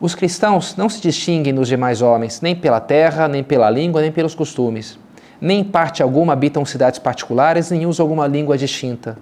os 0.00 0.14
cristãos 0.14 0.76
não 0.76 0.88
se 0.88 1.00
distinguem 1.00 1.52
dos 1.52 1.66
demais 1.66 2.00
homens, 2.00 2.40
nem 2.40 2.54
pela 2.54 2.80
terra, 2.80 3.26
nem 3.26 3.42
pela 3.42 3.68
língua, 3.68 4.00
nem 4.00 4.12
pelos 4.12 4.34
costumes. 4.34 4.98
Nem 5.40 5.60
em 5.60 5.64
parte 5.64 6.02
alguma 6.02 6.32
habitam 6.32 6.64
cidades 6.64 6.98
particulares, 6.98 7.70
nem 7.70 7.86
usam 7.86 8.04
alguma 8.04 8.26
língua 8.26 8.58
distinta. 8.58 9.18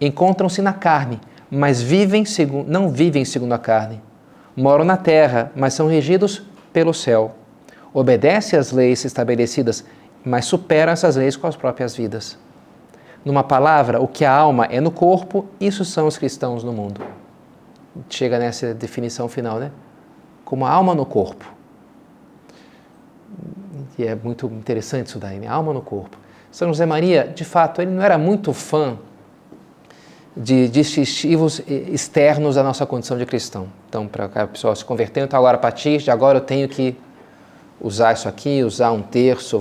Encontram-se 0.00 0.60
na 0.62 0.72
carne, 0.72 1.20
mas 1.50 1.80
vivem 1.80 2.24
não 2.66 2.88
vivem 2.90 3.24
segundo 3.24 3.52
a 3.52 3.58
carne. 3.58 4.00
Moram 4.56 4.84
na 4.84 4.96
terra, 4.96 5.52
mas 5.54 5.74
são 5.74 5.88
regidos 5.88 6.42
pelo 6.72 6.92
céu. 6.92 7.34
Obedecem 7.94 8.58
às 8.58 8.72
leis 8.72 9.04
estabelecidas, 9.04 9.84
mas 10.24 10.44
superam 10.44 10.92
essas 10.92 11.16
leis 11.16 11.36
com 11.36 11.46
as 11.46 11.56
próprias 11.56 11.96
vidas. 11.96 12.36
Numa 13.24 13.44
palavra, 13.44 14.00
o 14.00 14.08
que 14.08 14.24
a 14.24 14.32
alma 14.32 14.66
é 14.66 14.80
no 14.80 14.90
corpo, 14.90 15.46
isso 15.60 15.84
são 15.84 16.06
os 16.06 16.18
cristãos 16.18 16.64
no 16.64 16.72
mundo. 16.72 17.00
Chega 18.08 18.38
nessa 18.38 18.74
definição 18.74 19.28
final, 19.28 19.58
né? 19.58 19.70
como 20.48 20.64
a 20.64 20.70
alma 20.70 20.94
no 20.94 21.04
corpo. 21.04 21.44
E 23.98 24.06
é 24.06 24.14
muito 24.14 24.46
interessante 24.46 25.08
isso 25.08 25.18
daí, 25.18 25.38
né? 25.38 25.48
alma 25.48 25.72
no 25.72 25.82
corpo. 25.82 26.16
São 26.50 26.68
José 26.68 26.86
Maria, 26.86 27.30
de 27.34 27.44
fato, 27.44 27.82
ele 27.82 27.90
não 27.90 28.02
era 28.02 28.16
muito 28.16 28.52
fã 28.52 28.96
de 30.36 30.68
distintivos 30.68 31.60
externos 31.66 32.54
da 32.54 32.62
nossa 32.62 32.86
condição 32.86 33.18
de 33.18 33.26
cristão. 33.26 33.68
Então, 33.88 34.06
para 34.06 34.26
a 34.26 34.46
pessoa 34.46 34.74
se 34.74 34.84
converter, 34.84 35.24
então 35.24 35.38
agora 35.38 35.56
a 35.56 35.60
partir 35.60 35.98
de 35.98 36.10
agora 36.10 36.38
eu 36.38 36.42
tenho 36.42 36.68
que 36.68 36.96
usar 37.80 38.12
isso 38.12 38.28
aqui, 38.28 38.62
usar 38.62 38.92
um 38.92 39.02
terço, 39.02 39.58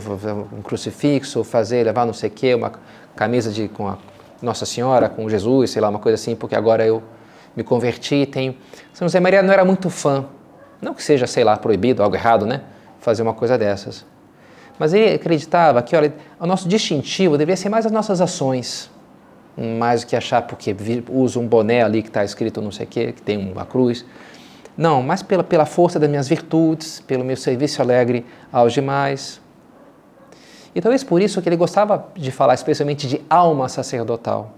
um 0.53 0.62
crucifixo, 0.62 1.44
fazer, 1.44 1.84
levar 1.84 2.06
não 2.06 2.13
sei 2.13 2.29
o 2.29 2.32
quê, 2.32 2.53
uma 2.53 2.72
camisa 3.15 3.51
de, 3.51 3.67
com 3.67 3.88
a 3.88 3.98
Nossa 4.41 4.65
Senhora, 4.65 5.10
com 5.10 5.27
Jesus, 5.27 5.72
sei 5.72 5.82
lá, 5.82 5.89
uma 5.89 6.00
coisa 6.00 6.15
assim, 6.15 6.36
porque 6.36 6.56
agora 6.56 6.86
eu 6.86 7.01
me 7.56 7.63
converti 7.63 8.25
tenho... 8.27 8.56
São 8.94 9.08
José 9.08 9.20
Maria 9.20 9.41
não 9.41 9.51
era 9.51 9.65
muito 9.65 9.89
fã 9.89 10.25
não 10.82 10.94
que 10.94 11.03
seja, 11.03 11.25
sei 11.25 11.44
lá, 11.44 11.58
proibido, 11.58 12.03
algo 12.03 12.15
errado, 12.15 12.46
né? 12.46 12.62
Fazer 13.00 13.24
uma 13.24 13.34
coisa 13.34 13.58
dessas. 13.58 14.06
Mas 14.79 14.93
ele 14.93 15.15
acreditava 15.15 15.81
que, 15.81 15.96
olha, 15.96 16.13
o 16.39 16.46
nosso 16.46 16.67
distintivo 16.67 17.38
deveria 17.38 17.57
ser 17.57 17.69
mais 17.69 17.86
as 17.86 17.91
nossas 17.91 18.22
ações, 18.22 18.89
mais 19.57 20.01
do 20.01 20.07
que 20.07 20.15
achar 20.15 20.43
porque 20.43 20.75
uso 21.10 21.39
um 21.39 21.48
boné 21.48 21.81
ali 21.81 22.03
que 22.03 22.10
está 22.10 22.24
escrito 22.24 22.62
não 22.62 22.72
sei 22.72 22.86
o 22.86 22.89
quê, 22.89 23.12
que 23.12 23.22
tem 23.22 23.38
uma 23.51 23.65
cruz. 23.65 24.05
Não, 24.77 25.01
mas 25.01 25.24
pela, 25.24 25.43
pela 25.43 25.65
força 25.65 26.00
das 26.00 26.07
minhas 26.07 26.27
virtudes, 26.27 27.00
pelo 27.00 27.25
meu 27.25 27.36
serviço 27.36 27.81
alegre 27.81 28.24
aos 28.51 28.72
demais. 28.74 29.41
E 30.75 30.79
talvez 30.79 31.03
por 31.03 31.19
isso 31.19 31.41
que 31.41 31.50
ele 31.50 31.55
gostava 31.55 32.07
de 32.15 32.29
falar 32.29 32.53
especialmente 32.53 33.07
de 33.07 33.19
alma 33.27 33.67
sacerdotal. 33.67 34.53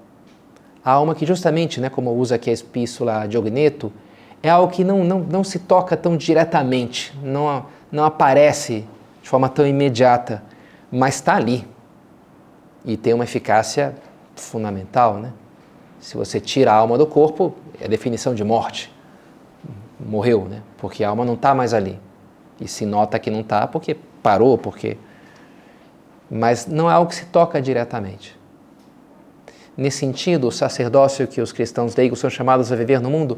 A 0.84 0.92
alma 0.92 1.16
que 1.16 1.26
justamente, 1.26 1.80
né, 1.80 1.90
como 1.90 2.12
usa 2.12 2.36
aqui 2.36 2.50
a 2.50 2.54
epístola 2.54 3.26
de 3.26 3.38
Ogneto, 3.38 3.94
é 4.44 4.50
algo 4.50 4.72
que 4.72 4.84
não, 4.84 5.04
não, 5.06 5.20
não 5.20 5.44
se 5.44 5.60
toca 5.60 5.96
tão 5.96 6.18
diretamente, 6.18 7.18
não, 7.24 7.66
não 7.90 8.04
aparece 8.04 8.86
de 9.30 9.32
forma 9.32 9.48
tão 9.48 9.68
imediata, 9.68 10.42
mas 10.92 11.14
está 11.14 11.36
ali 11.36 11.68
e 12.84 12.98
tem 12.98 13.14
uma 13.14 13.26
eficácia 13.26 13.94
fundamental. 14.36 15.18
Né? 15.20 15.32
Se 16.00 16.18
você 16.18 16.40
tira 16.42 16.72
a 16.72 16.76
alma 16.76 16.98
do 16.98 17.06
corpo, 17.06 17.54
é 17.80 17.88
definição 17.88 18.34
de 18.34 18.44
morte. 18.44 18.92
Morreu, 20.00 20.46
né? 20.46 20.64
porque 20.80 21.04
a 21.04 21.10
alma 21.10 21.24
não 21.24 21.36
está 21.36 21.54
mais 21.54 21.76
ali. 21.76 22.00
E 22.60 22.68
se 22.68 22.88
nota 22.88 23.20
que 23.20 23.30
não 23.30 23.42
está 23.42 23.68
porque 23.68 23.96
parou, 24.24 24.58
porque. 24.58 24.98
Mas 26.28 26.66
não 26.66 26.90
é 26.90 26.94
algo 26.96 27.12
que 27.12 27.16
se 27.18 27.26
toca 27.28 27.62
diretamente. 27.62 28.36
Nesse 29.78 30.00
sentido, 30.00 30.48
o 30.48 30.52
sacerdócio 30.52 31.28
que 31.28 31.40
os 31.40 31.52
cristãos 31.52 31.96
leigos 31.96 32.18
são 32.18 32.32
chamados 32.32 32.72
a 32.72 32.76
viver 32.76 33.00
no 33.00 33.12
mundo 33.12 33.38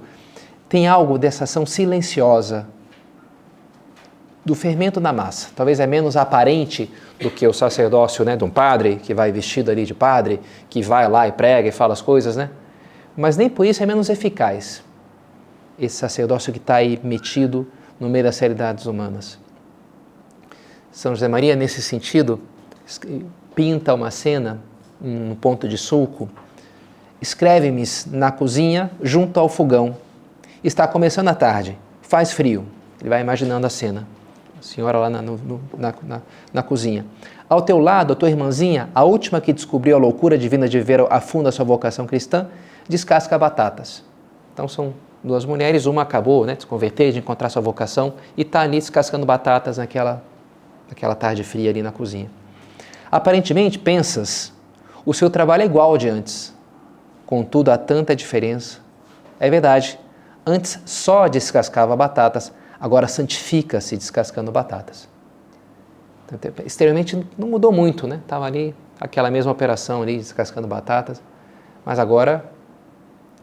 tem 0.70 0.88
algo 0.88 1.18
dessa 1.18 1.44
ação 1.44 1.66
silenciosa 1.66 2.66
do 4.44 4.56
fermento 4.56 5.00
na 5.00 5.14
massa. 5.14 5.50
Talvez 5.56 5.80
é 5.80 5.88
menos 5.88 6.18
aparente 6.18 6.92
do 7.20 7.30
que 7.30 7.46
o 7.48 7.54
sacerdócio 7.54 8.26
né, 8.26 8.36
de 8.36 8.44
um 8.44 8.50
padre, 8.50 8.96
que 8.98 9.14
vai 9.14 9.32
vestido 9.32 9.70
ali 9.70 9.86
de 9.86 9.94
padre, 9.94 10.40
que 10.70 10.82
vai 10.82 11.08
lá 11.08 11.28
e 11.28 11.32
prega 11.32 11.70
e 11.70 11.72
fala 11.72 11.94
as 11.94 12.02
coisas, 12.02 12.36
né? 12.36 12.50
Mas 13.16 13.38
nem 13.38 13.50
por 13.50 13.66
isso 13.66 13.84
é 13.84 13.86
menos 13.86 14.10
eficaz 14.10 14.84
esse 15.78 15.96
sacerdócio 15.96 16.54
que 16.54 16.60
está 16.60 16.76
aí 16.76 17.00
metido 17.04 17.68
no 18.00 18.08
meio 18.08 18.24
das 18.24 18.38
realidades 18.38 18.86
humanas. 18.86 19.40
São 20.92 21.14
José 21.14 21.28
Maria, 21.28 21.56
nesse 21.56 21.82
sentido, 21.82 22.40
pinta 23.56 23.94
uma 23.94 24.12
cena, 24.12 24.62
um 25.02 25.34
ponto 25.34 25.68
de 25.68 25.78
sulco, 25.78 26.30
escreve-me 27.20 27.84
na 28.08 28.32
cozinha 28.32 28.92
junto 29.02 29.40
ao 29.40 29.50
fogão 29.50 29.96
Está 30.64 30.88
começando 30.88 31.28
a 31.28 31.34
tarde, 31.34 31.76
faz 32.04 32.32
frio. 32.32 32.68
Ele 33.00 33.10
vai 33.10 33.20
imaginando 33.20 33.66
a 33.66 33.70
cena. 33.70 34.08
Senhora 34.62 34.98
lá 34.98 35.10
na, 35.10 35.22
no, 35.22 35.62
na, 35.78 35.94
na, 36.04 36.22
na, 36.54 36.64
cozinha. 36.64 37.06
Ao 37.50 37.62
teu 37.62 37.80
lado, 37.80 38.14
a 38.14 38.16
tua 38.16 38.30
irmãzinha, 38.30 38.90
a 38.94 39.04
última 39.04 39.42
que 39.42 39.52
descobriu 39.52 39.96
a 39.96 40.00
loucura 40.00 40.38
divina 40.38 40.68
de 40.68 40.80
ver 40.80 41.06
a 41.10 41.20
fundo 41.20 41.50
a 41.50 41.52
sua 41.52 41.66
vocação 41.66 42.06
cristã, 42.06 42.48
descasca 42.88 43.38
batatas. 43.38 44.04
Então 44.54 44.68
são 44.68 44.94
duas 45.24 45.44
mulheres, 45.46 45.86
uma 45.86 46.04
acabou 46.04 46.46
né, 46.46 46.56
de 46.56 46.62
se 46.62 46.68
converter, 46.68 47.12
de 47.12 47.20
encontrar 47.20 47.50
sua 47.50 47.62
vocação, 47.62 48.14
e 48.38 48.44
está 48.44 48.62
ali 48.62 48.78
descascando 48.78 49.26
batatas 49.26 49.78
naquela, 49.78 50.24
naquela 50.88 51.16
tarde 51.16 51.44
fria 51.44 51.70
ali 51.70 51.82
na 51.82 51.92
cozinha. 51.92 52.30
Aparentemente, 53.12 53.78
pensas, 53.78 54.54
o 55.06 55.14
seu 55.14 55.30
trabalho 55.30 55.64
é 55.64 55.66
igual 55.66 55.90
ao 55.90 55.98
de 55.98 56.08
antes. 56.08 56.54
Contudo, 57.26 57.72
há 57.72 57.78
tanta 57.78 58.16
diferença. 58.16 58.80
É 59.40 59.50
verdade, 59.50 60.00
Antes 60.46 60.80
só 60.86 61.28
descascava 61.28 61.96
batatas, 61.96 62.52
agora 62.82 63.08
santifica-se 63.08 63.96
descascando 63.96 64.52
batatas. 64.52 65.08
Então, 66.26 66.52
exteriormente 66.66 67.28
não 67.38 67.48
mudou 67.48 67.72
muito, 67.72 68.08
né? 68.08 68.20
Estava 68.24 68.46
ali 68.46 68.76
aquela 69.00 69.30
mesma 69.30 69.52
operação 69.52 70.02
ali, 70.02 70.18
descascando 70.18 70.68
batatas, 70.68 71.22
mas 71.86 72.00
agora, 72.00 72.44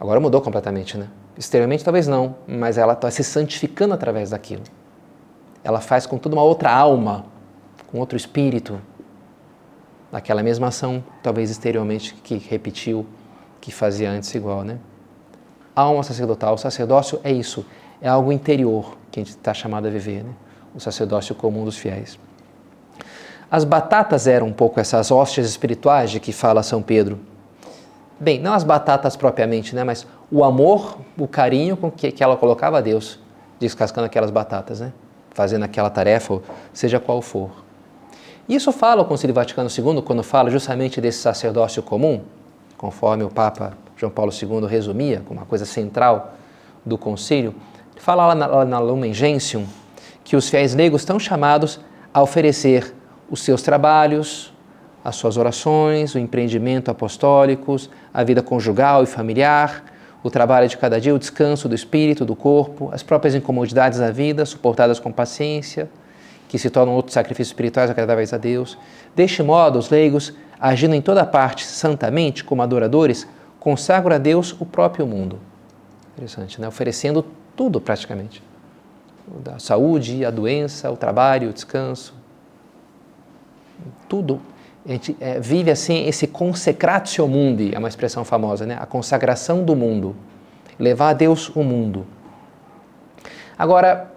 agora 0.00 0.18
mudou 0.18 0.40
completamente, 0.40 0.98
né? 0.98 1.08
Exteriormente 1.36 1.84
talvez 1.84 2.08
não, 2.08 2.34
mas 2.48 2.76
ela 2.76 2.94
está 2.94 3.08
se 3.12 3.22
santificando 3.22 3.94
através 3.94 4.30
daquilo. 4.30 4.64
Ela 5.62 5.80
faz 5.80 6.04
com 6.04 6.18
toda 6.18 6.34
uma 6.34 6.42
outra 6.42 6.72
alma, 6.72 7.26
com 7.86 7.98
outro 7.98 8.16
espírito, 8.16 8.80
aquela 10.12 10.42
mesma 10.42 10.68
ação, 10.68 11.04
talvez 11.22 11.50
exteriormente 11.50 12.14
que 12.14 12.38
repetiu, 12.38 13.06
que 13.60 13.70
fazia 13.70 14.10
antes 14.10 14.34
igual, 14.34 14.64
né? 14.64 14.78
alma 15.80 16.02
sacerdotal. 16.02 16.54
O 16.54 16.58
sacerdócio 16.58 17.20
é 17.22 17.30
isso, 17.30 17.64
é 18.00 18.08
algo 18.08 18.32
interior 18.32 18.96
que 19.10 19.20
a 19.20 19.22
gente 19.22 19.30
está 19.30 19.52
chamado 19.52 19.86
a 19.86 19.90
viver, 19.90 20.22
né? 20.24 20.30
o 20.74 20.80
sacerdócio 20.80 21.34
comum 21.34 21.64
dos 21.64 21.76
fiéis. 21.76 22.18
As 23.50 23.64
batatas 23.64 24.26
eram 24.26 24.46
um 24.46 24.52
pouco 24.52 24.78
essas 24.78 25.10
hóstias 25.10 25.48
espirituais 25.48 26.10
de 26.10 26.20
que 26.20 26.32
fala 26.32 26.62
São 26.62 26.82
Pedro. 26.82 27.18
Bem, 28.20 28.38
não 28.38 28.52
as 28.52 28.62
batatas 28.62 29.16
propriamente, 29.16 29.74
né? 29.74 29.84
mas 29.84 30.06
o 30.30 30.44
amor, 30.44 30.98
o 31.16 31.26
carinho 31.26 31.76
com 31.76 31.90
que, 31.90 32.12
que 32.12 32.22
ela 32.22 32.36
colocava 32.36 32.78
a 32.78 32.80
Deus, 32.80 33.18
descascando 33.58 34.06
aquelas 34.06 34.30
batatas, 34.30 34.80
né? 34.80 34.92
fazendo 35.30 35.64
aquela 35.64 35.88
tarefa, 35.88 36.40
seja 36.72 37.00
qual 37.00 37.22
for. 37.22 37.50
Isso 38.48 38.72
fala 38.72 39.02
o 39.02 39.04
Concílio 39.04 39.34
Vaticano 39.34 39.68
II 39.68 40.02
quando 40.02 40.22
fala 40.22 40.50
justamente 40.50 41.00
desse 41.00 41.18
sacerdócio 41.18 41.82
comum, 41.82 42.22
conforme 42.76 43.24
o 43.24 43.28
Papa 43.28 43.72
João 43.96 44.10
Paulo 44.10 44.32
II 44.32 44.66
resumia 44.66 45.22
como 45.26 45.40
uma 45.40 45.46
coisa 45.46 45.64
central 45.64 46.34
do 46.84 46.96
concílio, 46.96 47.54
fala 48.02 48.26
lá 48.26 48.34
na, 48.34 48.46
lá 48.46 48.64
na 48.64 48.78
Lumen 48.78 49.12
Gentium 49.12 49.66
que 50.28 50.36
os 50.36 50.50
fiéis 50.50 50.74
leigos 50.74 51.00
estão 51.00 51.18
chamados 51.18 51.80
a 52.12 52.22
oferecer 52.22 52.94
os 53.30 53.40
seus 53.40 53.62
trabalhos, 53.62 54.52
as 55.02 55.16
suas 55.16 55.38
orações, 55.38 56.14
o 56.14 56.18
empreendimento 56.18 56.90
apostólicos, 56.90 57.88
a 58.12 58.22
vida 58.22 58.42
conjugal 58.42 59.02
e 59.02 59.06
familiar, 59.06 59.84
o 60.22 60.30
trabalho 60.30 60.68
de 60.68 60.76
cada 60.76 61.00
dia, 61.00 61.14
o 61.14 61.18
descanso 61.18 61.66
do 61.66 61.74
espírito, 61.74 62.26
do 62.26 62.36
corpo, 62.36 62.90
as 62.92 63.02
próprias 63.02 63.34
incomodidades 63.34 63.98
da 63.98 64.10
vida, 64.10 64.44
suportadas 64.44 65.00
com 65.00 65.10
paciência, 65.10 65.88
que 66.46 66.58
se 66.58 66.68
tornam 66.68 66.94
outros 66.94 67.14
sacrifícios 67.14 67.48
espirituais 67.48 67.90
agradáveis 67.90 68.32
a 68.34 68.36
Deus. 68.36 68.76
Deste 69.16 69.42
modo, 69.42 69.78
os 69.78 69.88
leigos, 69.88 70.34
agindo 70.60 70.94
em 70.94 71.00
toda 71.00 71.24
parte 71.24 71.64
santamente 71.64 72.44
como 72.44 72.60
adoradores, 72.60 73.26
consagram 73.58 74.16
a 74.16 74.18
Deus 74.18 74.54
o 74.60 74.66
próprio 74.66 75.06
mundo. 75.06 75.38
Interessante, 76.14 76.60
né? 76.60 76.68
Oferecendo 76.68 77.24
tudo 77.58 77.80
praticamente. 77.80 78.40
A 79.52 79.58
saúde, 79.58 80.24
a 80.24 80.30
doença, 80.30 80.88
o 80.90 80.96
trabalho, 80.96 81.50
o 81.50 81.52
descanso. 81.52 82.14
Tudo 84.08 84.40
a 84.86 84.92
gente 84.92 85.14
é, 85.20 85.38
vive 85.38 85.70
assim 85.70 86.06
esse 86.06 86.26
consecratio 86.26 87.28
mundi, 87.28 87.74
é 87.74 87.78
uma 87.78 87.88
expressão 87.88 88.24
famosa, 88.24 88.64
né? 88.64 88.78
A 88.80 88.86
consagração 88.86 89.62
do 89.62 89.76
mundo, 89.76 90.16
levar 90.78 91.10
a 91.10 91.12
Deus 91.12 91.50
o 91.54 91.62
mundo. 91.62 92.06
Agora, 93.58 94.10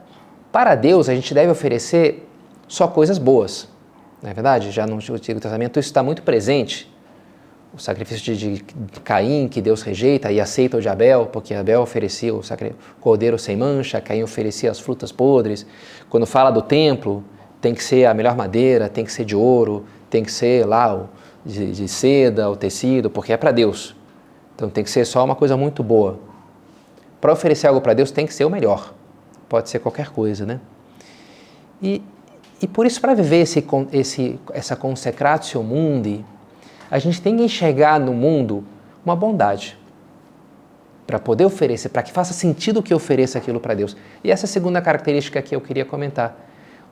para 0.49 0.75
Deus 0.75 1.09
a 1.09 1.15
gente 1.15 1.33
deve 1.33 1.51
oferecer 1.51 2.29
só 2.67 2.87
coisas 2.87 3.17
boas, 3.17 3.67
não 4.21 4.29
é 4.29 4.33
verdade? 4.33 4.71
Já 4.71 4.87
no 4.87 4.95
Antigo 4.95 5.19
Testamento 5.19 5.77
isso 5.77 5.89
está 5.89 6.01
muito 6.01 6.21
presente. 6.21 6.89
O 7.73 7.79
sacrifício 7.79 8.35
de, 8.35 8.63
Caim, 9.03 9.47
que 9.47 9.61
Deus 9.61 9.81
rejeita 9.81 10.31
e 10.31 10.41
aceita 10.41 10.77
o 10.77 10.81
de 10.81 10.89
Abel, 10.89 11.27
porque 11.27 11.53
Abel 11.53 11.81
oferecia 11.81 12.33
o 12.33 12.41
cordeiro 12.99 13.39
sem 13.39 13.55
mancha, 13.55 14.01
Caim 14.01 14.23
oferecia 14.23 14.69
as 14.69 14.79
frutas 14.79 15.11
podres. 15.11 15.65
Quando 16.09 16.25
fala 16.25 16.51
do 16.51 16.61
templo, 16.61 17.23
tem 17.61 17.73
que 17.73 17.83
ser 17.83 18.05
a 18.05 18.13
melhor 18.13 18.35
madeira, 18.35 18.89
tem 18.89 19.05
que 19.05 19.11
ser 19.11 19.23
de 19.23 19.35
ouro, 19.35 19.85
tem 20.09 20.23
que 20.23 20.31
ser 20.31 20.65
lá 20.65 21.07
de, 21.45 21.71
de 21.71 21.87
seda, 21.87 22.49
o 22.49 22.55
tecido, 22.57 23.09
porque 23.09 23.31
é 23.31 23.37
para 23.37 23.51
Deus. 23.51 23.95
Então 24.55 24.69
tem 24.69 24.83
que 24.83 24.89
ser 24.91 25.05
só 25.05 25.23
uma 25.23 25.35
coisa 25.35 25.55
muito 25.55 25.81
boa. 25.81 26.19
Para 27.21 27.31
oferecer 27.31 27.67
algo 27.67 27.79
para 27.79 27.93
Deus 27.93 28.11
tem 28.11 28.25
que 28.25 28.33
ser 28.33 28.45
o 28.45 28.49
melhor. 28.49 28.93
Pode 29.47 29.69
ser 29.69 29.79
qualquer 29.79 30.09
coisa, 30.09 30.45
né? 30.45 30.59
E, 31.81 32.01
e 32.61 32.67
por 32.67 32.85
isso, 32.85 32.99
para 32.99 33.13
viver 33.13 33.41
esse, 33.41 33.65
esse, 33.91 34.39
essa 34.53 34.75
consecratio 34.75 35.63
mundi, 35.63 36.23
a 36.91 36.99
gente 36.99 37.21
tem 37.21 37.37
que 37.37 37.43
enxergar 37.43 37.97
no 38.01 38.13
mundo 38.13 38.65
uma 39.05 39.15
bondade. 39.15 39.77
Para 41.07 41.17
poder 41.17 41.45
oferecer, 41.45 41.87
para 41.87 42.03
que 42.03 42.11
faça 42.11 42.33
sentido 42.33 42.83
que 42.83 42.93
ofereça 42.93 43.37
aquilo 43.37 43.61
para 43.61 43.73
Deus. 43.73 43.95
E 44.21 44.29
essa 44.29 44.45
segunda 44.45 44.81
característica 44.81 45.41
que 45.41 45.55
eu 45.55 45.61
queria 45.61 45.85
comentar. 45.85 46.35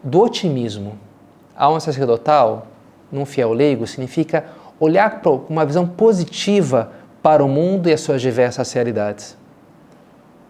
Do 0.02 0.22
otimismo. 0.22 0.98
A 1.54 1.66
alma 1.66 1.82
sacerdotal 1.82 2.68
num 3.12 3.26
fiel 3.26 3.52
leigo 3.52 3.86
significa 3.86 4.46
olhar 4.80 5.20
com 5.20 5.44
uma 5.50 5.66
visão 5.66 5.86
positiva 5.86 6.92
para 7.22 7.44
o 7.44 7.50
mundo 7.50 7.90
e 7.90 7.94
as 7.94 8.00
suas 8.00 8.22
diversas 8.22 8.72
realidades. 8.72 9.38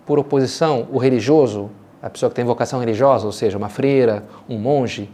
Por 0.06 0.20
oposição, 0.20 0.88
o 0.92 1.00
religioso, 1.00 1.72
a 2.02 2.10
pessoa 2.10 2.30
que 2.30 2.36
tem 2.36 2.46
vocação 2.46 2.80
religiosa, 2.80 3.26
ou 3.26 3.32
seja, 3.32 3.58
uma 3.58 3.70
freira, 3.70 4.24
um 4.48 4.60
monge, 4.60 5.10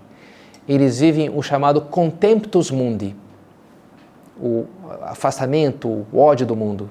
eles 0.68 1.00
vivem 1.00 1.30
o 1.30 1.42
chamado 1.42 1.80
contemptus 1.80 2.70
mundi, 2.70 3.16
o 4.38 4.66
afastamento, 5.04 6.06
o 6.12 6.20
ódio 6.20 6.46
do 6.46 6.56
mundo. 6.56 6.90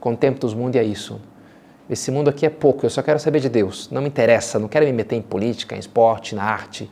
Contemptus 0.00 0.54
mundi 0.54 0.78
é 0.78 0.84
isso. 0.84 1.20
Esse 1.88 2.10
mundo 2.10 2.30
aqui 2.30 2.46
é 2.46 2.50
pouco, 2.50 2.86
eu 2.86 2.90
só 2.90 3.02
quero 3.02 3.18
saber 3.18 3.40
de 3.40 3.48
Deus. 3.48 3.90
Não 3.90 4.00
me 4.00 4.08
interessa, 4.08 4.58
não 4.58 4.68
quero 4.68 4.84
me 4.86 4.92
meter 4.92 5.16
em 5.16 5.22
política, 5.22 5.74
em 5.74 5.78
esporte, 5.78 6.34
na 6.34 6.44
arte 6.44 6.88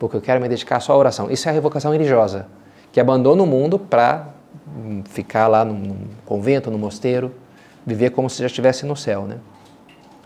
porque 0.00 0.16
eu 0.16 0.20
quero 0.22 0.40
me 0.40 0.48
dedicar 0.48 0.80
só 0.80 0.94
à 0.94 0.96
oração. 0.96 1.30
Isso 1.30 1.46
é 1.46 1.50
a 1.50 1.54
revocação 1.54 1.92
religiosa, 1.92 2.48
que 2.90 2.98
abandona 2.98 3.42
o 3.42 3.46
mundo 3.46 3.78
para 3.78 4.28
hum, 4.66 5.02
ficar 5.04 5.46
lá 5.46 5.62
no, 5.62 6.08
convento, 6.24 6.70
no 6.70 6.78
mosteiro, 6.78 7.32
viver 7.86 8.10
como 8.10 8.28
se 8.30 8.40
já 8.40 8.46
estivesse 8.46 8.86
no 8.86 8.96
céu, 8.96 9.26
né? 9.26 9.36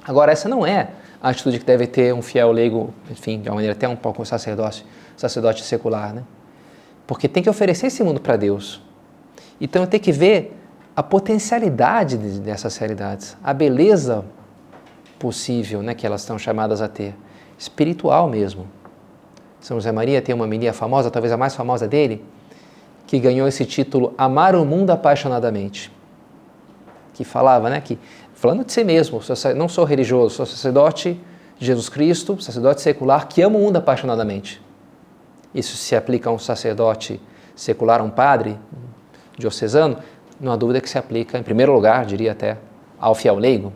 Agora, 0.06 0.30
essa 0.30 0.48
não 0.48 0.64
é 0.64 0.90
a 1.20 1.30
atitude 1.30 1.58
que 1.58 1.64
deve 1.64 1.88
ter 1.88 2.14
um 2.14 2.22
fiel 2.22 2.52
leigo, 2.52 2.94
enfim, 3.10 3.40
de 3.40 3.48
uma 3.48 3.56
maneira 3.56 3.74
até 3.74 3.88
um 3.88 3.96
pouco 3.96 4.24
sacerdote, 4.24 4.86
sacerdote 5.16 5.64
secular, 5.64 6.14
né? 6.14 6.22
Porque 7.06 7.28
tem 7.28 7.42
que 7.42 7.50
oferecer 7.50 7.88
esse 7.88 8.02
mundo 8.02 8.20
para 8.20 8.36
Deus. 8.36 8.82
Então 9.60 9.86
tem 9.86 10.00
que 10.00 10.12
ver 10.12 10.56
a 10.96 11.02
potencialidade 11.02 12.16
dessas 12.16 12.76
realidades, 12.76 13.36
a 13.42 13.52
beleza 13.52 14.24
possível 15.18 15.82
né, 15.82 15.94
que 15.94 16.06
elas 16.06 16.20
estão 16.20 16.38
chamadas 16.38 16.80
a 16.80 16.88
ter, 16.88 17.14
espiritual 17.58 18.28
mesmo. 18.28 18.66
São 19.60 19.76
José 19.78 19.90
Maria 19.90 20.20
tem 20.20 20.34
uma 20.34 20.46
menina 20.46 20.72
famosa, 20.72 21.10
talvez 21.10 21.32
a 21.32 21.36
mais 21.36 21.54
famosa 21.54 21.88
dele, 21.88 22.22
que 23.06 23.18
ganhou 23.18 23.48
esse 23.48 23.64
título 23.64 24.14
Amar 24.16 24.54
o 24.54 24.64
Mundo 24.64 24.90
Apaixonadamente. 24.90 25.90
Que 27.12 27.24
falava, 27.24 27.70
né, 27.70 27.80
que 27.80 27.98
falando 28.34 28.64
de 28.64 28.72
si 28.72 28.84
mesmo, 28.84 29.20
não 29.56 29.68
sou 29.68 29.84
religioso, 29.84 30.36
sou 30.36 30.46
sacerdote 30.46 31.18
de 31.58 31.66
Jesus 31.66 31.88
Cristo, 31.88 32.40
sacerdote 32.40 32.82
secular 32.82 33.26
que 33.26 33.40
ama 33.42 33.58
o 33.58 33.60
mundo 33.60 33.76
apaixonadamente. 33.76 34.63
Isso 35.54 35.76
se 35.76 35.94
aplica 35.94 36.28
a 36.28 36.32
um 36.32 36.38
sacerdote 36.38 37.20
secular, 37.54 38.00
a 38.00 38.02
um 38.02 38.10
padre 38.10 38.58
diocesano, 39.38 39.98
não 40.40 40.52
há 40.52 40.56
dúvida 40.56 40.80
que 40.80 40.90
se 40.90 40.98
aplica, 40.98 41.38
em 41.38 41.42
primeiro 41.42 41.72
lugar, 41.72 42.04
diria 42.04 42.32
até, 42.32 42.58
ao 42.98 43.14
fiel 43.14 43.36
leigo, 43.36 43.72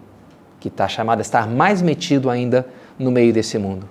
que 0.59 0.69
está 0.69 0.89
chamado 0.89 1.21
a 1.21 1.23
estar 1.23 1.49
mais 1.49 1.81
metido 1.81 2.29
ainda 2.29 2.67
no 2.99 3.11
meio 3.11 3.33
desse 3.33 3.59
mundo. 3.59 3.89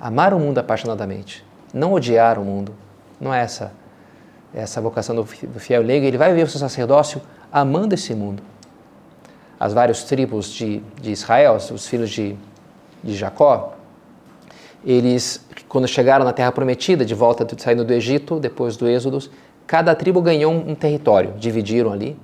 Amar 0.00 0.32
o 0.32 0.38
mundo 0.38 0.58
apaixonadamente, 0.58 1.44
não 1.72 1.92
odiar 1.92 2.38
o 2.38 2.44
mundo. 2.44 2.74
Não 3.20 3.32
é 3.32 3.40
essa, 3.40 3.72
é 4.54 4.60
essa 4.60 4.80
vocação 4.80 5.14
do 5.14 5.24
fiel 5.24 5.82
leigo. 5.82 6.06
Ele 6.06 6.18
vai 6.18 6.30
viver 6.30 6.44
o 6.44 6.48
seu 6.48 6.60
sacerdócio 6.60 7.20
amando 7.52 7.94
esse 7.94 8.14
mundo. 8.14 8.42
As 9.58 9.72
várias 9.72 10.04
tribos 10.04 10.50
de, 10.50 10.82
de 11.00 11.12
Israel, 11.12 11.56
os 11.56 11.86
filhos 11.86 12.10
de, 12.10 12.36
de 13.02 13.14
Jacó, 13.14 13.75
eles, 14.84 15.44
quando 15.68 15.86
chegaram 15.88 16.24
na 16.24 16.32
Terra 16.32 16.52
Prometida, 16.52 17.04
de 17.04 17.14
volta 17.14 17.46
saindo 17.58 17.84
do 17.84 17.92
Egito, 17.92 18.38
depois 18.38 18.76
do 18.76 18.88
Êxodo, 18.88 19.18
cada 19.66 19.94
tribo 19.94 20.22
ganhou 20.22 20.52
um, 20.52 20.74
território, 20.74 21.34
dividiram 21.38 21.92
ali, 21.92 22.16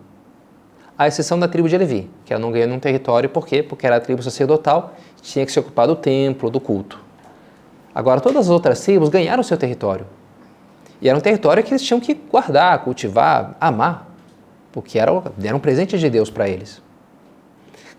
à 0.96 1.08
exceção 1.08 1.38
da 1.38 1.48
tribo 1.48 1.68
de 1.68 1.76
Levi, 1.76 2.08
que 2.24 2.32
ela 2.32 2.40
não 2.40 2.52
ganhou 2.52 2.68
nenhum 2.68 2.78
território, 2.78 3.28
por 3.28 3.46
quê? 3.46 3.62
Porque 3.62 3.86
era 3.86 3.96
a 3.96 4.00
tribo 4.00 4.22
sacerdotal, 4.22 4.94
tinha 5.20 5.44
que 5.44 5.50
se 5.50 5.58
ocupar 5.58 5.86
do 5.86 5.96
templo, 5.96 6.50
do 6.50 6.60
culto. 6.60 7.00
Agora, 7.94 8.20
todas 8.20 8.46
as 8.46 8.50
outras 8.50 8.80
tribos 8.80 9.08
ganharam 9.08 9.42
seu 9.42 9.56
território. 9.56 10.06
E 11.00 11.08
era 11.08 11.18
um 11.18 11.20
território 11.20 11.62
que 11.62 11.72
eles 11.72 11.82
tinham 11.82 12.00
que 12.00 12.14
guardar, 12.14 12.78
cultivar, 12.84 13.56
amar, 13.60 14.08
porque 14.70 14.98
era, 14.98 15.10
era 15.42 15.56
um 15.56 15.60
presente 15.60 15.98
de 15.98 16.08
Deus 16.08 16.30
para 16.30 16.48
eles. 16.48 16.80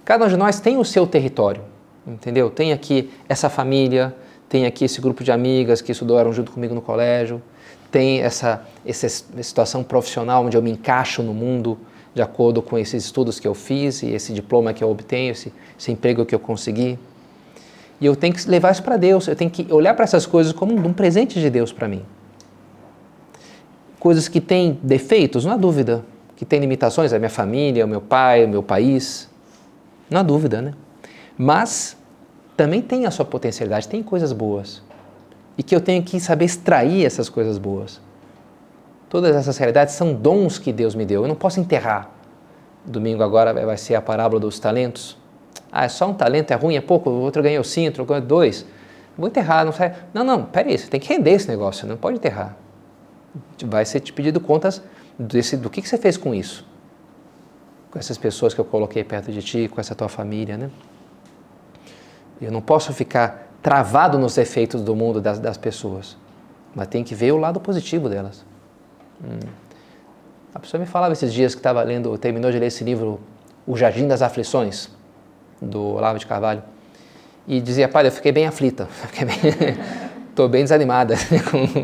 Cada 0.05 0.25
um 0.25 0.27
de 0.27 0.37
nós 0.37 0.59
tem 0.59 0.77
o 0.77 0.85
seu 0.85 1.05
território, 1.05 1.61
entendeu? 2.07 2.49
Tem 2.49 2.73
aqui 2.73 3.11
essa 3.29 3.49
família, 3.49 4.15
tem 4.53 4.67
aqui 4.67 4.85
esse 4.85 5.01
grupo 5.01 5.23
de 5.23 5.31
amigas 5.31 5.81
que 5.81 5.91
estudaram 5.91 6.31
junto 6.31 6.51
comigo 6.51 6.75
no 6.75 6.81
colégio, 6.81 7.41
tem 7.89 8.21
essa, 8.21 8.63
essa 8.85 9.09
situação 9.09 9.83
profissional 9.83 10.45
onde 10.45 10.55
eu 10.55 10.61
me 10.61 10.69
encaixo 10.69 11.23
no 11.23 11.33
mundo 11.33 11.75
de 12.13 12.21
acordo 12.21 12.61
com 12.61 12.77
esses 12.77 13.03
estudos 13.05 13.39
que 13.39 13.47
eu 13.47 13.55
fiz 13.55 14.03
e 14.03 14.11
esse 14.11 14.31
diploma 14.31 14.71
que 14.71 14.83
eu 14.83 14.91
obtenho, 14.91 15.31
esse, 15.31 15.51
esse 15.75 15.91
emprego 15.91 16.23
que 16.23 16.35
eu 16.35 16.39
consegui. 16.39 16.99
E 17.99 18.05
eu 18.05 18.15
tenho 18.15 18.31
que 18.35 18.47
levar 18.47 18.71
isso 18.71 18.83
para 18.83 18.95
Deus, 18.95 19.27
eu 19.27 19.35
tenho 19.35 19.49
que 19.49 19.73
olhar 19.73 19.95
para 19.95 20.03
essas 20.03 20.27
coisas 20.27 20.53
como 20.53 20.75
um, 20.75 20.93
presente 20.93 21.39
de 21.39 21.49
Deus 21.49 21.73
para 21.73 21.87
mim. 21.87 22.03
Coisas 23.99 24.27
que 24.27 24.39
têm 24.39 24.77
defeitos, 24.83 25.45
não 25.45 25.53
há 25.53 25.57
dúvida. 25.57 26.05
Que 26.35 26.45
têm 26.45 26.59
limitações, 26.59 27.11
a 27.11 27.17
minha 27.17 27.27
família, 27.27 27.83
o 27.85 27.87
meu 27.87 28.01
pai, 28.01 28.45
o 28.45 28.47
meu 28.47 28.61
país. 28.61 29.27
Não 30.11 30.19
há 30.19 30.23
dúvida, 30.23 30.61
né? 30.61 30.73
Mas 31.35 31.97
também 32.55 32.81
tem 32.81 33.05
a 33.05 33.11
sua 33.11 33.25
potencialidade, 33.25 33.87
tem 33.87 34.03
coisas 34.03 34.31
boas. 34.31 34.81
E 35.57 35.63
que 35.63 35.75
eu 35.75 35.81
tenho 35.81 36.03
que 36.03 36.19
saber 36.19 36.45
extrair 36.45 37.05
essas 37.05 37.29
coisas 37.29 37.57
boas. 37.57 38.01
Todas 39.09 39.35
essas 39.35 39.57
realidades 39.57 39.93
são 39.93 40.13
dons 40.13 40.57
que 40.57 40.73
Deus 40.73 40.95
me 40.95 41.05
deu. 41.05 41.21
Eu 41.21 41.27
não 41.27 41.35
posso 41.35 41.59
enterrar. 41.59 42.09
Domingo 42.85 43.23
agora 43.23 43.53
vai 43.53 43.77
ser 43.77 43.95
a 43.95 44.01
parábola 44.01 44.39
dos 44.39 44.59
talentos. 44.59 45.17
Ah, 45.71 45.85
é 45.85 45.89
só 45.89 46.07
um 46.09 46.13
talento, 46.13 46.51
é 46.51 46.55
ruim, 46.55 46.75
é 46.75 46.81
pouco, 46.81 47.09
o 47.09 47.21
outro 47.21 47.41
ganhou 47.41 47.63
cinco, 47.63 47.87
outro 47.87 48.05
ganhou 48.05 48.25
dois. 48.25 48.65
Vou 49.17 49.27
enterrar, 49.27 49.65
não 49.65 49.71
sai. 49.71 49.95
Não, 50.13 50.23
não, 50.23 50.43
peraí, 50.45 50.77
você 50.77 50.87
tem 50.87 50.99
que 50.99 51.07
render 51.07 51.31
esse 51.31 51.47
negócio, 51.47 51.87
não 51.87 51.97
pode 51.97 52.17
enterrar. 52.17 52.55
Vai 53.65 53.85
ser 53.85 53.99
te 53.99 54.11
pedido 54.11 54.39
contas 54.39 54.81
desse, 55.17 55.55
do 55.55 55.69
que, 55.69 55.81
que 55.81 55.87
você 55.87 55.97
fez 55.97 56.17
com 56.17 56.33
isso. 56.33 56.65
Com 57.91 57.99
essas 57.99 58.17
pessoas 58.17 58.53
que 58.53 58.61
eu 58.61 58.65
coloquei 58.65 59.03
perto 59.03 59.31
de 59.31 59.41
ti, 59.41 59.67
com 59.67 59.79
essa 59.79 59.93
tua 59.93 60.09
família, 60.09 60.57
né? 60.57 60.69
Eu 62.43 62.51
não 62.51 62.61
posso 62.61 62.91
ficar 62.93 63.47
travado 63.61 64.19
nos 64.19 64.37
efeitos 64.37 64.81
do 64.81 64.93
mundo 64.93 65.21
das, 65.21 65.39
das 65.39 65.57
pessoas, 65.57 66.17
mas 66.75 66.87
tem 66.87 67.03
que 67.03 67.15
ver 67.15 67.31
o 67.31 67.37
lado 67.37 67.59
positivo 67.61 68.09
delas. 68.09 68.45
Hum. 69.23 69.39
A 70.53 70.59
pessoa 70.59 70.79
me 70.79 70.85
falava 70.85 71.13
esses 71.13 71.33
dias 71.33 71.55
que 71.55 71.59
estava 71.59 71.81
lendo, 71.81 72.15
terminou 72.17 72.51
de 72.51 72.59
ler 72.59 72.67
esse 72.67 72.83
livro, 72.83 73.21
O 73.65 73.77
Jardim 73.77 74.07
das 74.07 74.21
Aflições 74.21 74.89
do 75.61 75.81
Olavo 75.81 76.19
de 76.19 76.27
Carvalho. 76.27 76.61
e 77.47 77.61
dizia, 77.61 77.87
pai, 77.87 78.05
eu 78.05 78.11
fiquei 78.11 78.33
bem 78.33 78.45
aflita, 78.45 78.87
estou 80.29 80.49
bem, 80.49 80.51
bem 80.59 80.63
desanimada. 80.63 81.15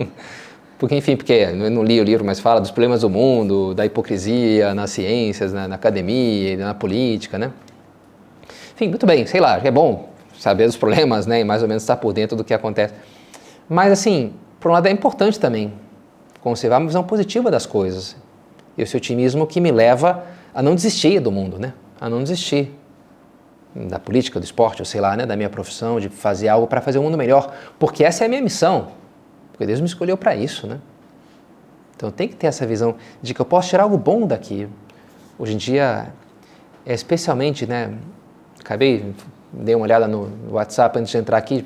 porque, 0.78 0.96
enfim, 0.96 1.16
porque 1.16 1.34
eu 1.34 1.72
não 1.72 1.84
li 1.84 2.00
o 2.02 2.04
livro, 2.04 2.26
mas 2.26 2.42
fala 2.42 2.60
dos 2.60 2.72
problemas 2.72 3.02
do 3.02 3.10
mundo, 3.10 3.74
da 3.74 3.86
hipocrisia 3.86 4.76
nas 4.76 4.92
ciências, 4.92 5.54
na, 5.54 5.68
na 5.68 5.76
academia, 5.76 6.58
na 6.58 6.74
política, 6.74 7.40
né? 7.40 7.52
Enfim, 8.76 8.90
muito 8.90 9.06
bem, 9.06 9.26
sei 9.26 9.40
lá, 9.40 9.60
é 9.64 9.72
bom 9.72 10.10
saber 10.40 10.66
dos 10.66 10.78
problemas, 10.78 11.26
né, 11.26 11.42
e 11.42 11.44
mais 11.44 11.62
ou 11.62 11.68
menos 11.68 11.84
estar 11.84 11.98
por 11.98 12.14
dentro 12.14 12.36
do 12.36 12.44
que 12.44 12.54
acontece. 12.54 12.94
Mas, 13.68 13.92
assim, 13.92 14.34
por 14.60 14.72
um 14.72 14.74
lado 14.74 14.88
é 14.88 14.92
importante 14.92 15.40
também 15.40 15.74
conservar 16.42 16.78
uma 16.78 16.88
visão 16.88 17.04
positiva 17.04 17.52
das 17.52 17.66
coisas. 17.66 18.16
E 18.78 18.82
esse 18.82 18.96
otimismo 18.96 19.46
que 19.46 19.60
me 19.60 19.72
leva 19.72 20.24
a 20.54 20.62
não 20.62 20.74
desistir 20.74 21.20
do 21.20 21.32
mundo, 21.32 21.60
né? 21.60 21.74
A 22.00 22.10
não 22.10 22.24
desistir 22.24 22.74
da 23.76 24.00
política, 24.00 24.40
do 24.40 24.44
esporte, 24.44 24.82
ou 24.82 24.86
sei 24.86 25.00
lá, 25.00 25.16
né, 25.16 25.26
da 25.26 25.36
minha 25.36 25.50
profissão, 25.50 26.00
de 26.00 26.10
fazer 26.10 26.48
algo 26.48 26.66
para 26.66 26.82
fazer 26.82 26.98
o 26.98 27.04
mundo 27.04 27.18
melhor, 27.18 27.54
porque 27.78 28.04
essa 28.04 28.24
é 28.24 28.26
a 28.26 28.30
minha 28.30 28.42
missão. 28.42 28.88
Porque 29.52 29.66
Deus 29.66 29.80
me 29.80 29.86
escolheu 29.86 30.18
para 30.18 30.36
isso, 30.36 30.66
né? 30.66 30.80
Então 31.96 32.10
tem 32.10 32.30
que 32.30 32.36
ter 32.36 32.48
essa 32.48 32.66
visão 32.66 32.96
de 33.22 33.34
que 33.34 33.42
eu 33.42 33.46
posso 33.46 33.70
tirar 33.70 33.84
algo 33.84 33.98
bom 33.98 34.26
daqui. 34.26 34.68
Hoje 35.38 35.54
em 35.54 35.58
dia, 35.58 36.14
é 36.86 36.94
especialmente, 36.94 37.66
né, 37.66 37.94
acabei 38.60 39.14
dei 39.52 39.76
uma 39.76 39.84
olhada 39.84 40.08
no 40.08 40.32
WhatsApp 40.52 41.00
antes 41.00 41.12
de 41.12 41.18
entrar 41.18 41.38
aqui, 41.38 41.66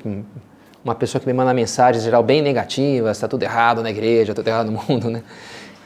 uma 0.84 0.94
pessoa 0.94 1.20
que 1.20 1.26
me 1.26 1.32
manda 1.32 1.52
mensagens 1.54 2.04
geral 2.04 2.22
bem 2.22 2.42
negativas, 2.42 3.16
está 3.16 3.26
tudo 3.26 3.42
errado 3.42 3.82
na 3.82 3.90
igreja, 3.90 4.32
está 4.32 4.42
tudo 4.42 4.48
errado 4.48 4.70
no 4.70 4.80
mundo, 4.88 5.10
né? 5.10 5.22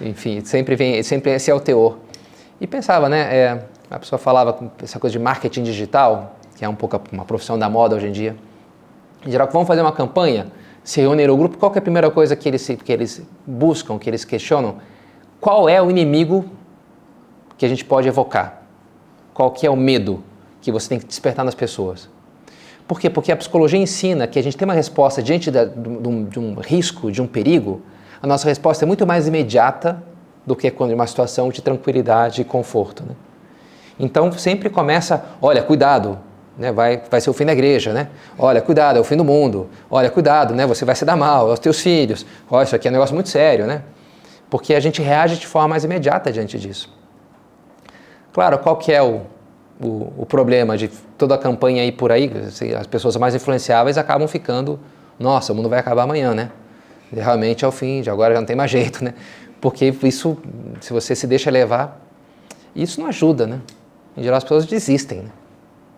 Enfim, 0.00 0.44
sempre 0.44 0.76
vem, 0.76 1.02
sempre 1.02 1.32
esse 1.32 1.50
é 1.50 1.54
o 1.54 1.60
teor. 1.60 1.98
E 2.60 2.66
pensava, 2.66 3.08
né, 3.08 3.34
é, 3.34 3.62
a 3.90 3.98
pessoa 3.98 4.18
falava 4.18 4.72
essa 4.82 4.98
coisa 4.98 5.12
de 5.12 5.18
marketing 5.18 5.62
digital, 5.62 6.36
que 6.56 6.64
é 6.64 6.68
um 6.68 6.74
pouco 6.74 7.00
uma 7.12 7.24
profissão 7.24 7.58
da 7.58 7.68
moda 7.68 7.96
hoje 7.96 8.08
em 8.08 8.12
dia. 8.12 8.36
Em 9.24 9.30
geral, 9.30 9.48
vamos 9.52 9.66
fazer 9.66 9.80
uma 9.80 9.92
campanha, 9.92 10.46
se 10.84 11.00
reúnem 11.00 11.26
no 11.26 11.36
grupo, 11.36 11.58
qual 11.58 11.72
é 11.74 11.78
a 11.78 11.82
primeira 11.82 12.10
coisa 12.10 12.34
que 12.34 12.48
eles, 12.48 12.66
que 12.66 12.92
eles 12.92 13.22
buscam, 13.46 13.98
que 13.98 14.08
eles 14.08 14.24
questionam? 14.24 14.76
Qual 15.40 15.68
é 15.68 15.80
o 15.82 15.90
inimigo 15.90 16.44
que 17.56 17.66
a 17.66 17.68
gente 17.68 17.84
pode 17.84 18.08
evocar? 18.08 18.62
Qual 19.34 19.50
que 19.50 19.66
é 19.66 19.70
o 19.70 19.76
medo 19.76 20.22
que 20.60 20.72
você 20.72 20.88
tem 20.88 20.98
que 20.98 21.06
despertar 21.06 21.44
nas 21.44 21.54
pessoas? 21.54 22.08
Por 22.86 22.98
quê? 22.98 23.10
Porque 23.10 23.30
a 23.30 23.36
psicologia 23.36 23.78
ensina 23.78 24.26
que 24.26 24.38
a 24.38 24.42
gente 24.42 24.56
tem 24.56 24.66
uma 24.66 24.74
resposta 24.74 25.22
diante 25.22 25.50
de, 25.50 25.58
um, 26.08 26.24
de 26.24 26.38
um 26.38 26.54
risco, 26.54 27.12
de 27.12 27.20
um 27.20 27.26
perigo, 27.26 27.82
a 28.22 28.26
nossa 28.26 28.48
resposta 28.48 28.84
é 28.84 28.86
muito 28.86 29.06
mais 29.06 29.28
imediata 29.28 30.02
do 30.46 30.56
que 30.56 30.70
quando 30.70 30.92
uma 30.92 31.06
situação 31.06 31.50
de 31.50 31.60
tranquilidade 31.60 32.40
e 32.40 32.44
conforto. 32.44 33.04
Né? 33.06 33.14
Então 34.00 34.32
sempre 34.32 34.70
começa, 34.70 35.24
olha, 35.42 35.62
cuidado, 35.62 36.18
né? 36.56 36.72
vai, 36.72 37.02
vai 37.10 37.20
ser 37.20 37.28
o 37.28 37.34
fim 37.34 37.44
da 37.44 37.52
igreja, 37.52 37.92
né? 37.92 38.08
Olha, 38.38 38.60
cuidado, 38.62 38.96
é 38.96 39.00
o 39.00 39.04
fim 39.04 39.16
do 39.16 39.24
mundo. 39.24 39.68
Olha, 39.90 40.10
cuidado, 40.10 40.54
né? 40.54 40.66
Você 40.66 40.84
vai 40.84 40.94
se 40.94 41.04
dar 41.04 41.16
mal 41.16 41.50
aos 41.50 41.58
teus 41.58 41.80
filhos. 41.80 42.24
Olha, 42.50 42.64
isso 42.64 42.74
aqui 42.74 42.88
é 42.88 42.90
um 42.90 42.94
negócio 42.94 43.14
muito 43.14 43.28
sério, 43.28 43.66
né? 43.66 43.82
Porque 44.48 44.74
a 44.74 44.80
gente 44.80 45.02
reage 45.02 45.36
de 45.36 45.46
forma 45.46 45.68
mais 45.68 45.84
imediata 45.84 46.32
diante 46.32 46.58
disso. 46.58 46.92
Claro, 48.32 48.58
qual 48.58 48.76
que 48.76 48.92
é 48.92 49.02
o, 49.02 49.22
o, 49.80 50.12
o 50.18 50.26
problema 50.26 50.76
de 50.76 50.88
toda 51.16 51.34
a 51.34 51.38
campanha 51.38 51.82
aí 51.82 51.92
por 51.92 52.10
aí? 52.10 52.30
As 52.78 52.86
pessoas 52.86 53.16
mais 53.16 53.34
influenciáveis 53.34 53.96
acabam 53.96 54.26
ficando, 54.26 54.78
nossa, 55.18 55.52
o 55.52 55.56
mundo 55.56 55.68
vai 55.68 55.78
acabar 55.78 56.02
amanhã, 56.02 56.34
né? 56.34 56.50
Realmente 57.12 57.64
é 57.64 57.68
o 57.68 57.72
fim, 57.72 58.02
de 58.02 58.10
agora 58.10 58.34
já 58.34 58.40
não 58.40 58.46
tem 58.46 58.56
mais 58.56 58.70
jeito, 58.72 59.04
né? 59.04 59.14
Porque 59.60 59.94
isso, 60.02 60.36
se 60.80 60.92
você 60.92 61.14
se 61.14 61.26
deixa 61.26 61.50
levar, 61.50 62.00
isso 62.74 63.00
não 63.00 63.08
ajuda, 63.08 63.46
né? 63.46 63.60
Em 64.16 64.22
geral 64.22 64.36
as 64.36 64.44
pessoas 64.44 64.66
desistem, 64.66 65.22
né? 65.22 65.30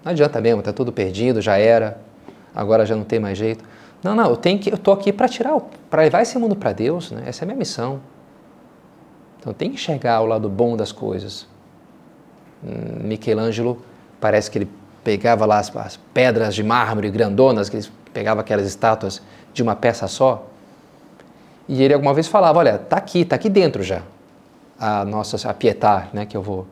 Não 0.05 0.13
adianta 0.13 0.41
mesmo, 0.41 0.63
tá 0.63 0.73
tudo 0.73 0.93
perdido, 0.93 1.43
já 1.43 1.59
era, 1.59 2.01
agora 2.55 2.87
já 2.87 2.97
não 2.97 3.05
tem 3.05 3.19
mais 3.19 3.37
jeito. 3.37 3.65
Não, 4.03 4.15
não, 4.15 4.31
eu 4.31 4.37
tenho 4.37 4.59
que, 4.59 4.73
eu 4.73 4.79
tô 4.79 4.93
aqui 4.93 5.13
para 5.13 5.29
tirar, 5.29 5.59
para 5.91 6.03
levar 6.03 6.23
esse 6.23 6.39
mundo 6.39 6.57
para 6.57 6.73
Deus, 6.73 7.11
né? 7.11 7.25
Essa 7.27 7.43
é 7.43 7.45
a 7.45 7.47
minha 7.47 7.59
missão. 7.59 8.01
Então 9.39 9.53
tem 9.53 9.71
que 9.71 9.77
enxergar 9.77 10.21
o 10.23 10.27
lado 10.27 10.49
bom 10.49 10.77
das 10.77 10.93
coisas. 10.93 11.47
Michelangelo 12.63 13.83
parece 14.21 14.51
que 14.51 14.59
ele 14.59 14.71
pegava 15.03 15.47
lá 15.47 15.59
as, 15.59 15.75
as 15.77 15.97
pedras 16.13 16.55
de 16.55 16.63
mármore 16.63 17.11
grandonas, 17.11 17.69
que 17.69 17.77
ele 17.77 17.87
pegava 18.13 18.41
aquelas 18.41 18.67
estátuas 18.67 19.23
de 19.53 19.63
uma 19.63 19.75
peça 19.75 20.07
só 20.07 20.51
e 21.71 21.85
ele 21.85 21.95
alguma 21.95 22.13
vez 22.13 22.27
falava, 22.27 22.59
olha, 22.59 22.79
tá 22.79 22.97
aqui, 22.97 23.25
tá 23.25 23.37
aqui 23.37 23.49
dentro 23.49 23.81
já. 23.85 24.03
A 24.77 25.05
nossa 25.05 25.37
a 25.49 26.07
né, 26.13 26.27
que 26.27 26.37
eu 26.37 26.43
vou, 26.43 26.67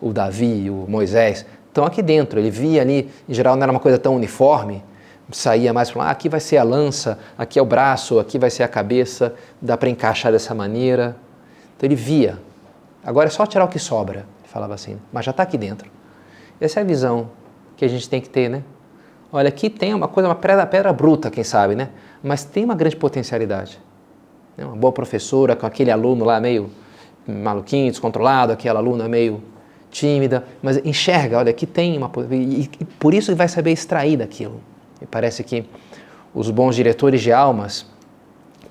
o 0.00 0.12
Davi, 0.12 0.68
o 0.68 0.86
Moisés, 0.88 1.46
estão 1.68 1.84
aqui 1.84 2.02
dentro. 2.02 2.40
Ele 2.40 2.50
via 2.50 2.82
ali, 2.82 3.08
em 3.28 3.32
geral 3.32 3.54
não 3.54 3.62
era 3.62 3.70
uma 3.70 3.78
coisa 3.78 3.96
tão 3.96 4.16
uniforme, 4.16 4.82
saía 5.30 5.72
mais 5.72 5.92
para 5.92 6.02
ah, 6.02 6.10
aqui 6.10 6.28
vai 6.28 6.40
ser 6.40 6.56
a 6.56 6.64
lança, 6.64 7.16
aqui 7.38 7.60
é 7.60 7.62
o 7.62 7.64
braço, 7.64 8.18
aqui 8.18 8.40
vai 8.40 8.50
ser 8.50 8.64
a 8.64 8.68
cabeça, 8.68 9.36
dá 9.62 9.76
para 9.76 9.88
encaixar 9.88 10.32
dessa 10.32 10.52
maneira. 10.52 11.14
Então 11.76 11.86
ele 11.86 11.94
via. 11.94 12.36
Agora 13.04 13.28
é 13.28 13.30
só 13.30 13.46
tirar 13.46 13.66
o 13.66 13.68
que 13.68 13.78
sobra, 13.78 14.26
falava 14.50 14.74
assim, 14.74 14.98
mas 15.12 15.24
já 15.24 15.30
está 15.30 15.44
aqui 15.44 15.56
dentro. 15.56 15.90
Essa 16.60 16.80
é 16.80 16.82
a 16.82 16.86
visão 16.86 17.30
que 17.76 17.84
a 17.84 17.88
gente 17.88 18.08
tem 18.08 18.20
que 18.20 18.28
ter, 18.28 18.48
né? 18.50 18.62
Olha, 19.32 19.48
aqui 19.48 19.70
tem 19.70 19.94
uma 19.94 20.08
coisa, 20.08 20.28
uma 20.28 20.34
pedra, 20.34 20.66
pedra 20.66 20.92
bruta, 20.92 21.30
quem 21.30 21.44
sabe, 21.44 21.76
né? 21.76 21.90
Mas 22.22 22.44
tem 22.44 22.64
uma 22.64 22.74
grande 22.74 22.96
potencialidade. 22.96 23.80
Né, 24.56 24.64
uma 24.64 24.74
boa 24.74 24.92
professora 24.92 25.54
com 25.54 25.66
aquele 25.66 25.90
aluno 25.90 26.24
lá 26.24 26.40
meio 26.40 26.68
maluquinho, 27.26 27.90
descontrolado, 27.92 28.52
aquela 28.52 28.80
aluna 28.80 29.08
meio 29.08 29.40
tímida, 29.88 30.44
mas 30.60 30.84
enxerga, 30.84 31.38
olha, 31.38 31.50
aqui 31.50 31.64
tem 31.64 31.96
uma. 31.96 32.10
E, 32.32 32.68
e 32.80 32.84
por 32.84 33.14
isso 33.14 33.34
vai 33.36 33.46
saber 33.46 33.70
extrair 33.70 34.16
daquilo. 34.16 34.60
E 35.00 35.06
parece 35.06 35.44
que 35.44 35.64
os 36.34 36.50
bons 36.50 36.74
diretores 36.74 37.20
de 37.22 37.32
almas 37.32 37.86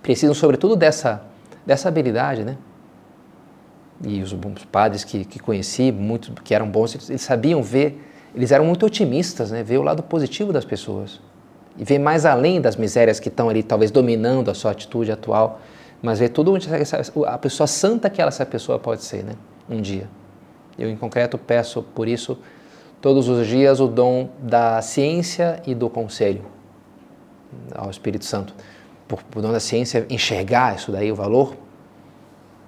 precisam, 0.04 0.36
sobretudo, 0.36 0.76
dessa, 0.76 1.24
dessa 1.66 1.88
habilidade, 1.88 2.44
né? 2.44 2.58
E 4.04 4.22
os 4.22 4.32
bons 4.34 4.64
padres 4.66 5.04
que, 5.04 5.26
que 5.26 5.40
conheci, 5.40 5.92
muito, 5.92 6.32
que 6.42 6.56
eram 6.56 6.70
bons, 6.70 6.96
eles, 6.96 7.10
eles 7.10 7.22
sabiam 7.22 7.62
ver, 7.62 8.02
eles 8.34 8.52
eram 8.52 8.66
muito 8.66 8.86
otimistas, 8.86 9.52
né? 9.52 9.64
Ver 9.64 9.78
o 9.78 9.82
lado 9.82 10.02
positivo 10.04 10.54
das 10.54 10.64
pessoas 10.64 11.20
e 11.80 11.84
ver 11.86 11.98
mais 11.98 12.26
além 12.26 12.60
das 12.60 12.76
misérias 12.76 13.20
que 13.22 13.30
estão 13.30 13.50
ali, 13.50 13.64
talvez 13.64 13.90
dominando 13.90 14.52
a 14.52 14.54
sua 14.54 14.72
atitude 14.72 15.12
atual, 15.12 15.62
mas 16.02 16.20
ver 16.20 16.30
tudo 16.30 16.54
onde 16.54 16.68
a 17.26 17.38
pessoa 17.38 17.68
santa 17.68 18.10
que 18.10 18.22
ela, 18.22 18.28
essa 18.28 18.46
pessoa 18.46 18.78
pode 18.78 19.02
ser, 19.04 19.24
né? 19.24 19.34
Um 19.70 19.82
dia. 19.82 20.10
Eu, 20.78 20.90
em 20.90 20.96
concreto, 20.98 21.38
peço 21.38 21.82
por 21.82 22.08
isso 22.08 22.38
todos 23.02 23.30
os 23.30 23.48
dias 23.48 23.80
o 23.80 23.88
dom 23.88 24.30
da 24.40 24.82
ciência 24.82 25.62
e 25.66 25.74
do 25.74 25.90
conselho 25.90 26.44
ao 27.74 27.90
Espírito 27.90 28.26
Santo. 28.26 28.54
Por, 29.08 29.24
por 29.24 29.42
dom 29.42 29.52
da 29.52 29.60
ciência, 29.60 30.06
enxergar 30.10 30.76
isso 30.76 30.92
daí, 30.92 31.12
o 31.12 31.16
valor 31.16 31.56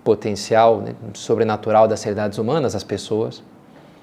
potencial, 0.03 0.81
né, 0.81 0.95
sobrenatural 1.13 1.87
das 1.87 2.03
realidades 2.03 2.37
humanas, 2.37 2.73
das 2.73 2.83
pessoas. 2.83 3.43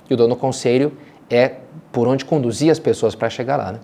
E 0.08 0.14
o 0.14 0.16
dom 0.16 0.28
do 0.28 0.36
conselho 0.36 0.92
é 1.28 1.56
por 1.92 2.06
onde 2.06 2.24
conduzir 2.24 2.70
as 2.70 2.78
pessoas 2.78 3.14
para 3.14 3.28
chegar 3.28 3.56
lá, 3.56 3.72
né? 3.72 3.80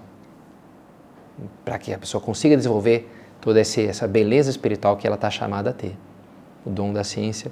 para 1.64 1.78
que 1.78 1.92
a 1.92 1.98
pessoa 1.98 2.20
consiga 2.20 2.56
desenvolver 2.56 3.10
toda 3.40 3.60
essa 3.60 4.06
beleza 4.06 4.50
espiritual 4.50 4.96
que 4.96 5.06
ela 5.06 5.16
está 5.16 5.30
chamada 5.30 5.70
a 5.70 5.72
ter, 5.72 5.96
o 6.64 6.70
dom 6.70 6.92
da 6.92 7.04
ciência 7.04 7.50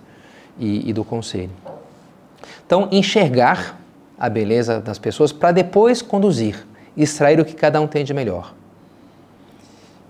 e, 0.59 0.89
e 0.89 0.93
do 0.93 1.05
conselho. 1.05 1.51
Então, 2.65 2.89
enxergar 2.91 3.79
a 4.19 4.29
beleza 4.29 4.81
das 4.81 4.99
pessoas 4.99 5.33
para 5.33 5.53
depois 5.53 6.01
conduzir, 6.01 6.67
extrair 6.97 7.41
o 7.41 7.45
que 7.45 7.55
cada 7.55 7.81
um 7.81 7.87
tem 7.87 8.05
de 8.05 8.15
melhor. 8.15 8.55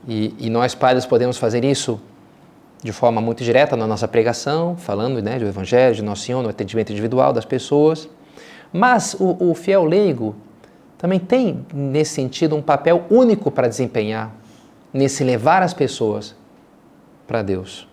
E, 0.07 0.35
e, 0.39 0.51
nós, 0.51 0.75
padres, 0.75 1.07
podemos 1.07 1.39
fazer 1.39 1.65
isso 1.65 2.01
de 2.83 2.93
forma 2.93 3.21
muito 3.21 3.45
direta 3.45 3.77
na 3.77 3.87
nossa 3.87 4.09
pregação, 4.09 4.77
falando 4.77 5.23
né, 5.23 5.39
do 5.39 5.47
Evangelho, 5.47 5.95
de 5.95 6.03
Nosso 6.03 6.23
Senhor, 6.23 6.43
no 6.43 6.49
atendimento 6.49 6.91
individual 6.91 7.33
das 7.33 7.45
pessoas. 7.45 8.09
Mas 8.73 9.15
o, 9.15 9.51
o 9.51 9.55
fiel 9.55 9.85
leigo 9.85 10.35
também 10.99 11.21
tem, 11.21 11.65
nesse 11.73 12.15
sentido, 12.15 12.57
um 12.57 12.63
papel 12.63 13.05
único 13.09 13.51
para 13.51 13.69
desempenhar, 13.69 14.33
nesse 14.93 15.23
levar 15.23 15.63
as 15.63 15.73
pessoas 15.73 16.35
para 17.27 17.41
Deus. 17.43 17.89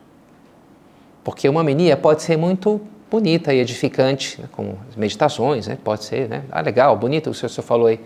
Porque 1.24 1.48
uma 1.48 1.64
mania 1.64 1.96
pode 1.96 2.24
ser 2.24 2.38
muito 2.38 2.82
bonita 3.12 3.54
e 3.54 3.60
edificante, 3.60 4.42
né, 4.42 4.48
como 4.52 4.80
meditações, 4.98 5.68
né, 5.68 5.78
pode 5.84 6.04
ser, 6.04 6.28
né? 6.28 6.44
Ah, 6.52 6.62
legal, 6.62 6.96
bonito 6.98 7.30
o 7.30 7.34
que 7.34 7.46
o 7.46 7.50
senhor 7.50 7.64
falou 7.64 7.88
aí. 7.88 8.00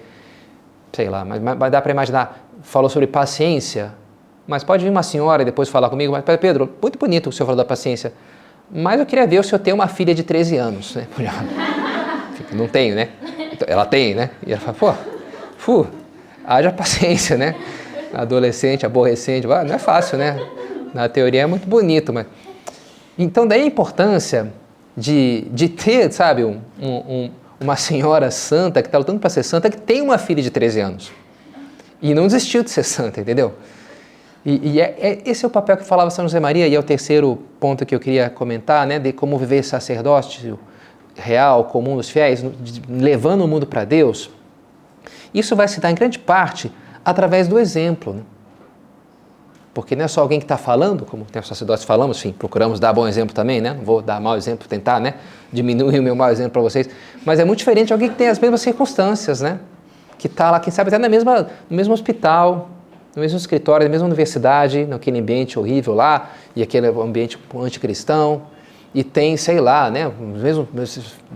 Sei 0.92 1.10
lá, 1.10 1.24
mas, 1.24 1.42
mas 1.42 1.72
dá 1.72 1.82
para 1.82 1.92
imaginar. 1.92 2.48
Falou 2.62 2.90
sobre 2.90 3.08
paciência, 3.08 3.94
mas 4.48 4.64
pode 4.64 4.84
vir 4.84 4.90
uma 4.90 5.04
senhora 5.04 5.42
e 5.42 5.46
depois 5.46 5.70
falar 5.70 5.90
comigo, 5.90 6.12
mas 6.12 6.24
Pedro, 6.40 6.70
muito 6.82 6.98
bonito 7.00 7.30
o 7.30 7.32
senhor 7.32 7.48
falou 7.48 7.58
da 7.58 7.66
paciência, 7.66 8.14
mas 8.72 9.00
eu 9.00 9.06
queria 9.06 9.28
ver 9.28 9.40
o 9.40 9.44
senhor 9.44 9.60
ter 9.60 9.74
uma 9.74 9.88
filha 9.88 10.14
de 10.14 10.24
13 10.24 10.58
anos. 10.58 10.96
Né? 10.96 11.08
Não 12.52 12.68
tenho, 12.68 12.96
né? 12.96 13.10
ela 13.68 13.86
tem, 13.86 14.14
né? 14.16 14.32
E 14.46 14.52
ela 14.52 14.62
fala, 14.62 14.78
pô, 14.78 14.94
fu, 15.58 15.88
haja 16.46 16.72
paciência, 16.72 17.38
né? 17.38 17.56
Adolescente, 18.14 18.86
aborrecente, 18.86 19.48
não 19.48 19.76
é 19.76 19.80
fácil, 19.80 20.18
né? 20.18 20.40
Na 20.94 21.10
teoria 21.10 21.42
é 21.42 21.46
muito 21.46 21.68
bonito, 21.68 22.14
mas. 22.14 22.28
Então, 23.18 23.48
daí 23.48 23.62
a 23.62 23.66
importância 23.66 24.52
de, 24.96 25.48
de 25.52 25.70
ter, 25.70 26.12
sabe, 26.12 26.44
um, 26.44 26.60
um, 26.80 27.32
uma 27.60 27.76
senhora 27.76 28.30
santa 28.32 28.82
que 28.82 28.88
está 28.88 28.98
lutando 28.98 29.20
para 29.20 29.30
ser 29.30 29.44
santa, 29.44 29.70
que 29.70 29.78
tem 29.78 30.02
uma 30.02 30.18
filha 30.18 30.42
de 30.42 30.50
13 30.50 30.80
anos. 30.80 31.12
E 32.02 32.14
não 32.14 32.24
desistiu 32.28 32.64
de 32.64 32.70
ser 32.70 32.84
santa, 32.84 33.22
entendeu? 33.22 33.54
E, 34.46 34.74
e 34.74 34.82
é, 34.82 34.96
é, 35.00 35.22
esse 35.26 35.46
é 35.46 35.48
o 35.48 35.52
papel 35.52 35.78
que 35.78 35.86
falava 35.86 36.10
São 36.10 36.26
José 36.26 36.40
Maria, 36.40 36.68
e 36.68 36.76
é 36.76 36.80
o 36.80 36.84
terceiro 36.84 37.40
ponto 37.60 37.86
que 37.86 37.96
eu 37.96 38.00
queria 38.00 38.30
comentar, 38.30 38.86
né, 38.86 39.00
de 39.00 39.14
como 39.14 39.38
viver 39.38 39.64
sacerdócio 39.64 40.60
real, 41.16 41.66
comum 41.66 41.96
dos 41.96 42.10
fiéis, 42.10 42.44
levando 42.90 43.42
o 43.42 43.48
mundo 43.48 43.66
para 43.66 43.86
Deus. 43.86 44.30
Isso 45.34 45.56
vai 45.56 45.68
se 45.68 45.80
dar 45.80 45.92
em 45.92 45.96
grande 45.96 46.20
parte 46.20 46.72
através 47.06 47.48
do 47.48 47.60
exemplo. 47.60 48.14
Né? 48.14 48.22
Porque 49.74 49.96
não 49.96 50.06
é 50.06 50.08
só 50.08 50.22
alguém 50.22 50.40
que 50.40 50.46
está 50.46 50.58
falando, 50.58 51.06
como 51.06 51.26
os 51.26 51.48
sacerdotes 51.48 51.84
falamos, 51.84 52.18
enfim, 52.20 52.32
procuramos 52.32 52.80
dar 52.80 52.94
bom 52.94 53.08
exemplo 53.08 53.34
também, 53.34 53.60
né? 53.60 53.74
Não 53.74 53.84
vou 53.84 54.04
dar 54.04 54.22
mau 54.22 54.38
exemplo, 54.38 54.68
tentar, 54.68 55.00
né? 55.00 55.16
Diminuir 55.52 55.98
o 56.00 56.04
meu 56.04 56.16
mau 56.16 56.30
exemplo 56.30 56.52
para 56.52 56.62
vocês. 56.62 56.88
Mas 57.26 57.40
é 57.40 57.46
muito 57.46 57.60
diferente 57.60 57.92
alguém 57.92 58.10
que 58.10 58.16
tem 58.16 58.28
as 58.28 58.38
mesmas 58.38 58.62
circunstâncias, 58.62 59.42
né? 59.42 59.60
Que 60.18 60.28
está 60.28 60.52
lá, 60.52 60.60
quem 60.60 60.72
sabe 60.72 60.90
até 60.90 61.00
na 61.00 61.10
mesma, 61.10 61.48
no 61.68 61.76
mesmo 61.76 61.92
hospital, 61.94 62.70
no 63.16 63.22
mesmo 63.22 63.38
escritório, 63.38 63.86
na 63.86 63.92
mesma 63.92 64.08
universidade, 64.08 64.86
naquele 64.86 65.20
ambiente 65.20 65.58
horrível 65.60 65.94
lá, 65.94 66.32
e 66.56 66.64
aquele 66.64 66.88
ambiente 66.88 67.38
anticristão, 67.56 68.44
e 68.94 69.04
tem, 69.04 69.36
sei 69.38 69.60
lá, 69.60 69.90
né? 69.90 70.12
Mesmo, 70.20 70.68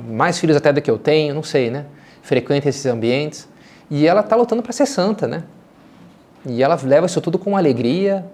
mais 0.08 0.38
filhos 0.38 0.56
até 0.56 0.72
do 0.72 0.82
que 0.82 0.90
eu 0.90 0.98
tenho, 0.98 1.34
não 1.34 1.44
sei, 1.44 1.70
né? 1.70 1.86
Frequenta 2.22 2.70
esses 2.70 2.86
ambientes. 2.86 3.48
E 3.90 4.06
ela 4.06 4.22
está 4.22 4.36
lutando 4.36 4.62
para 4.62 4.72
ser 4.72 4.86
santa, 4.86 5.28
né? 5.28 5.44
E 6.46 6.62
ela 6.62 6.78
leva 6.84 7.06
isso 7.06 7.20
tudo 7.20 7.40
com 7.40 7.58
alegria 7.58 8.26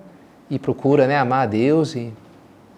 e 0.49 0.59
procura 0.59 1.07
né, 1.07 1.17
amar 1.17 1.43
a 1.43 1.45
Deus 1.45 1.95
e, 1.95 2.13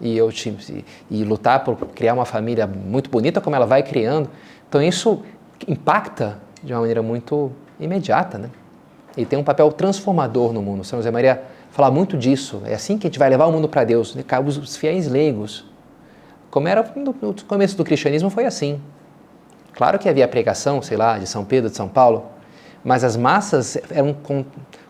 e, 0.00 0.16
eu, 0.16 0.30
e, 0.30 0.84
e 1.10 1.24
lutar 1.24 1.64
por 1.64 1.76
criar 1.88 2.14
uma 2.14 2.24
família 2.24 2.66
muito 2.66 3.10
bonita 3.10 3.40
como 3.40 3.56
ela 3.56 3.66
vai 3.66 3.82
criando. 3.82 4.30
Então 4.68 4.80
isso 4.80 5.22
impacta 5.66 6.38
de 6.62 6.72
uma 6.72 6.80
maneira 6.80 7.02
muito 7.02 7.50
imediata, 7.78 8.38
né? 8.38 8.50
E 9.16 9.24
tem 9.24 9.38
um 9.38 9.44
papel 9.44 9.70
transformador 9.72 10.52
no 10.52 10.60
mundo. 10.60 10.84
São 10.84 10.98
José 10.98 11.10
Maria 11.10 11.42
fala 11.70 11.90
muito 11.90 12.16
disso. 12.16 12.62
É 12.64 12.74
assim 12.74 12.98
que 12.98 13.06
a 13.06 13.10
gente 13.10 13.18
vai 13.18 13.30
levar 13.30 13.46
o 13.46 13.52
mundo 13.52 13.68
para 13.68 13.84
Deus, 13.84 14.14
né? 14.14 14.22
os 14.46 14.76
fiéis 14.76 15.08
leigos. 15.08 15.64
Como 16.50 16.68
era 16.68 16.82
no 16.94 17.14
começo 17.46 17.76
do 17.76 17.84
cristianismo, 17.84 18.30
foi 18.30 18.44
assim. 18.44 18.80
Claro 19.72 19.98
que 19.98 20.08
havia 20.08 20.26
pregação, 20.26 20.80
sei 20.80 20.96
lá, 20.96 21.18
de 21.18 21.26
São 21.26 21.44
Pedro, 21.44 21.70
de 21.70 21.76
São 21.76 21.88
Paulo, 21.88 22.26
mas 22.82 23.04
as 23.04 23.16
massas 23.16 23.76
eram 23.90 24.16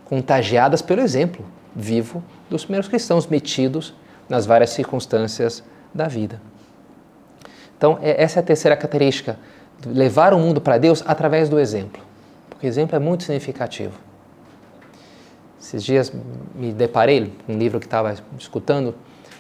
contagiadas 0.05 0.81
pelo 0.81 1.01
exemplo 1.01 1.45
vivo 1.75 2.23
dos 2.49 2.65
primeiros 2.65 2.89
cristãos 2.89 3.27
metidos 3.27 3.93
nas 4.29 4.47
várias 4.47 4.71
circunstâncias 4.71 5.63
da 5.93 6.09
vida. 6.09 6.41
Então, 7.77 7.99
é, 8.01 8.23
essa 8.23 8.39
é 8.39 8.41
a 8.41 8.45
terceira 8.45 8.77
característica, 8.77 9.39
levar 9.85 10.33
o 10.33 10.39
mundo 10.39 10.61
para 10.61 10.79
Deus 10.79 11.03
através 11.07 11.49
do 11.49 11.59
exemplo, 11.59 12.03
porque 12.49 12.67
exemplo 12.67 12.97
é 12.97 12.99
muito 12.99 13.25
significativo. 13.25 14.06
Esses 15.61 15.83
dias 15.83 16.13
me 16.55 16.73
deparei 16.73 17.33
com 17.47 17.55
um 17.55 17.59
livro 17.59 17.81
que 17.81 17.87
estava 17.87 18.15
escutando 18.39 18.95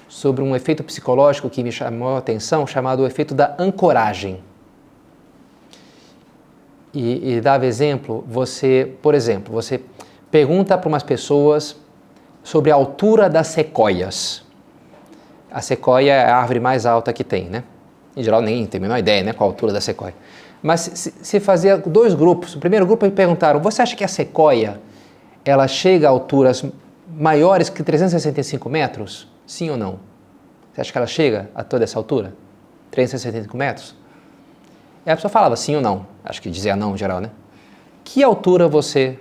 sobre 0.08 0.42
um 0.42 0.54
efeito 0.54 0.82
psicológico 0.82 1.50
que 1.50 1.62
me 1.62 1.72
chamou 1.72 2.16
a 2.16 2.18
atenção, 2.18 2.66
chamado 2.66 3.02
o 3.02 3.06
efeito 3.06 3.34
da 3.34 3.54
ancoragem. 3.58 4.42
E, 6.94 7.34
e 7.34 7.40
dava 7.40 7.66
exemplo, 7.66 8.24
você, 8.26 8.94
por 9.02 9.14
exemplo, 9.14 9.52
você 9.52 9.82
pergunta 10.30 10.78
para 10.78 10.88
umas 10.88 11.02
pessoas 11.02 11.76
sobre 12.42 12.70
a 12.70 12.74
altura 12.74 13.28
das 13.28 13.48
sequoias. 13.48 14.42
A 15.50 15.60
sequoia 15.60 16.12
é 16.12 16.30
a 16.30 16.36
árvore 16.36 16.60
mais 16.60 16.86
alta 16.86 17.12
que 17.12 17.24
tem, 17.24 17.46
né? 17.46 17.64
Em 18.16 18.22
geral, 18.22 18.40
nem 18.40 18.64
tem 18.66 18.78
a 18.78 18.82
menor 18.82 18.98
ideia 18.98 19.22
né, 19.22 19.32
qual 19.34 19.50
a 19.50 19.52
altura 19.52 19.72
da 19.72 19.80
sequoia. 19.80 20.14
Mas 20.62 20.80
se, 20.80 21.12
se 21.20 21.38
fazia 21.38 21.76
dois 21.76 22.14
grupos. 22.14 22.54
O 22.54 22.58
primeiro 22.58 22.86
grupo 22.86 23.10
perguntaram: 23.10 23.60
você 23.60 23.82
acha 23.82 23.94
que 23.94 24.02
a 24.02 24.08
sequoia 24.08 24.80
ela 25.50 25.68
chega 25.68 26.08
a 26.08 26.10
alturas 26.10 26.64
maiores 27.08 27.68
que 27.68 27.82
365 27.82 28.68
metros? 28.68 29.28
Sim 29.46 29.70
ou 29.70 29.76
não? 29.76 30.00
Você 30.72 30.80
acha 30.80 30.92
que 30.92 30.98
ela 30.98 31.06
chega 31.06 31.50
a 31.54 31.62
toda 31.62 31.84
essa 31.84 31.98
altura? 31.98 32.34
365 32.90 33.56
metros? 33.56 33.94
E 35.06 35.10
a 35.10 35.14
pessoa 35.14 35.30
falava 35.30 35.56
sim 35.56 35.76
ou 35.76 35.80
não. 35.80 36.06
Acho 36.24 36.42
que 36.42 36.50
dizia 36.50 36.74
não 36.74 36.94
em 36.94 36.98
geral, 36.98 37.20
né? 37.20 37.30
Que 38.02 38.22
altura 38.22 38.68
você 38.68 39.18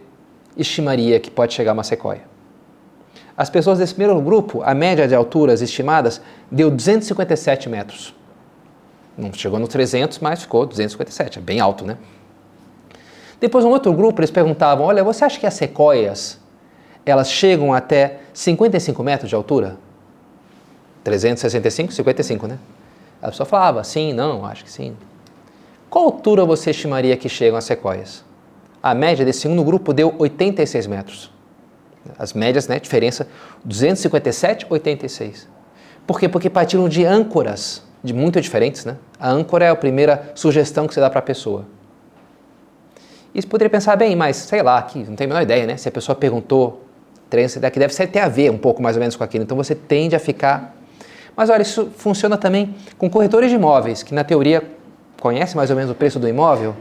estimaria 0.58 1.20
que 1.20 1.30
pode 1.30 1.54
chegar 1.54 1.74
uma 1.74 1.84
sequoia? 1.84 2.24
As 3.38 3.50
pessoas 3.50 3.80
desse 3.80 3.94
primeiro 3.94 4.20
grupo, 4.22 4.64
a 4.64 4.74
média 4.74 5.08
de 5.08 5.14
alturas 5.14 5.62
estimadas 5.62 6.22
deu 6.50 6.72
257 6.72 7.70
metros. 7.70 8.16
Não 9.18 9.32
chegou 9.32 9.60
no 9.60 9.68
300, 9.68 10.20
mas 10.20 10.42
ficou 10.42 10.66
257, 10.66 11.40
é 11.40 11.42
bem 11.42 11.60
alto, 11.60 11.86
né? 11.86 11.98
Depois, 13.46 13.64
um 13.64 13.70
outro 13.70 13.94
grupo, 13.94 14.22
eles 14.22 14.32
perguntavam: 14.32 14.88
Olha, 14.88 15.04
você 15.04 15.24
acha 15.24 15.40
que 15.40 15.46
as 15.46 15.54
sequoias 15.54 16.40
elas 17.06 17.30
chegam 17.30 17.72
até 17.72 18.22
55 18.34 19.04
metros 19.04 19.30
de 19.30 19.36
altura? 19.36 19.78
365, 21.04 21.94
55, 21.94 22.48
né? 22.48 22.58
A 23.22 23.28
pessoa 23.28 23.46
falava: 23.46 23.84
Sim, 23.84 24.14
não, 24.14 24.44
acho 24.44 24.64
que 24.64 24.72
sim. 24.72 24.98
Qual 25.92 26.06
altura 26.06 26.44
você 26.44 26.72
estimaria 26.72 27.16
que 27.16 27.30
chegam 27.30 27.56
as 27.56 27.66
sequoias? 27.66 28.26
A 28.82 28.96
média 28.96 29.24
desse 29.24 29.42
segundo 29.42 29.64
grupo 29.64 29.94
deu 29.94 30.16
86 30.18 30.88
metros. 30.88 31.32
As 32.18 32.34
médias, 32.34 32.68
né, 32.68 32.80
diferença 32.80 33.28
257, 33.64 34.66
86. 34.68 35.48
Por 36.08 36.20
quê? 36.20 36.28
Porque 36.28 36.50
partiram 36.50 36.90
de 36.90 37.06
âncoras 37.06 37.84
de 38.04 38.12
muito 38.12 38.42
diferentes, 38.42 38.86
né? 38.86 38.98
A 39.20 39.30
âncora 39.30 39.66
é 39.66 39.70
a 39.70 39.76
primeira 39.76 40.32
sugestão 40.34 40.88
que 40.88 40.96
você 40.96 41.00
dá 41.00 41.12
para 41.12 41.20
a 41.20 41.22
pessoa. 41.22 41.75
Você 43.36 43.48
poderia 43.48 43.70
pensar, 43.70 43.96
bem, 43.96 44.16
mas 44.16 44.38
sei 44.38 44.62
lá, 44.64 44.78
aqui 44.78 45.00
não 45.00 45.16
tenho 45.16 45.30
a 45.30 45.34
menor 45.34 45.44
ideia, 45.44 45.68
né? 45.68 45.78
Se 45.78 45.90
a 45.90 45.92
pessoa 45.92 46.16
perguntou, 46.16 46.86
treino 47.30 47.50
daqui 47.60 47.78
deve 47.80 47.94
ter 48.08 48.20
a 48.20 48.30
ver 48.30 48.50
um 48.50 48.58
pouco 48.58 48.82
mais 48.82 48.96
ou 48.96 49.00
menos 49.00 49.16
com 49.16 49.24
aquilo. 49.24 49.44
Então 49.44 49.58
você 49.58 49.76
tende 49.76 50.16
a 50.16 50.20
ficar. 50.20 50.76
Mas 51.36 51.50
olha, 51.50 51.62
isso 51.62 51.92
funciona 51.98 52.38
também 52.38 52.74
com 52.98 53.10
corretores 53.10 53.50
de 53.50 53.56
imóveis, 53.56 54.04
que 54.04 54.14
na 54.14 54.24
teoria 54.24 54.64
conhecem 55.20 55.58
mais 55.58 55.70
ou 55.70 55.76
menos 55.76 55.92
o 55.92 55.96
preço 55.96 56.18
do 56.18 56.28
imóvel 56.28 56.76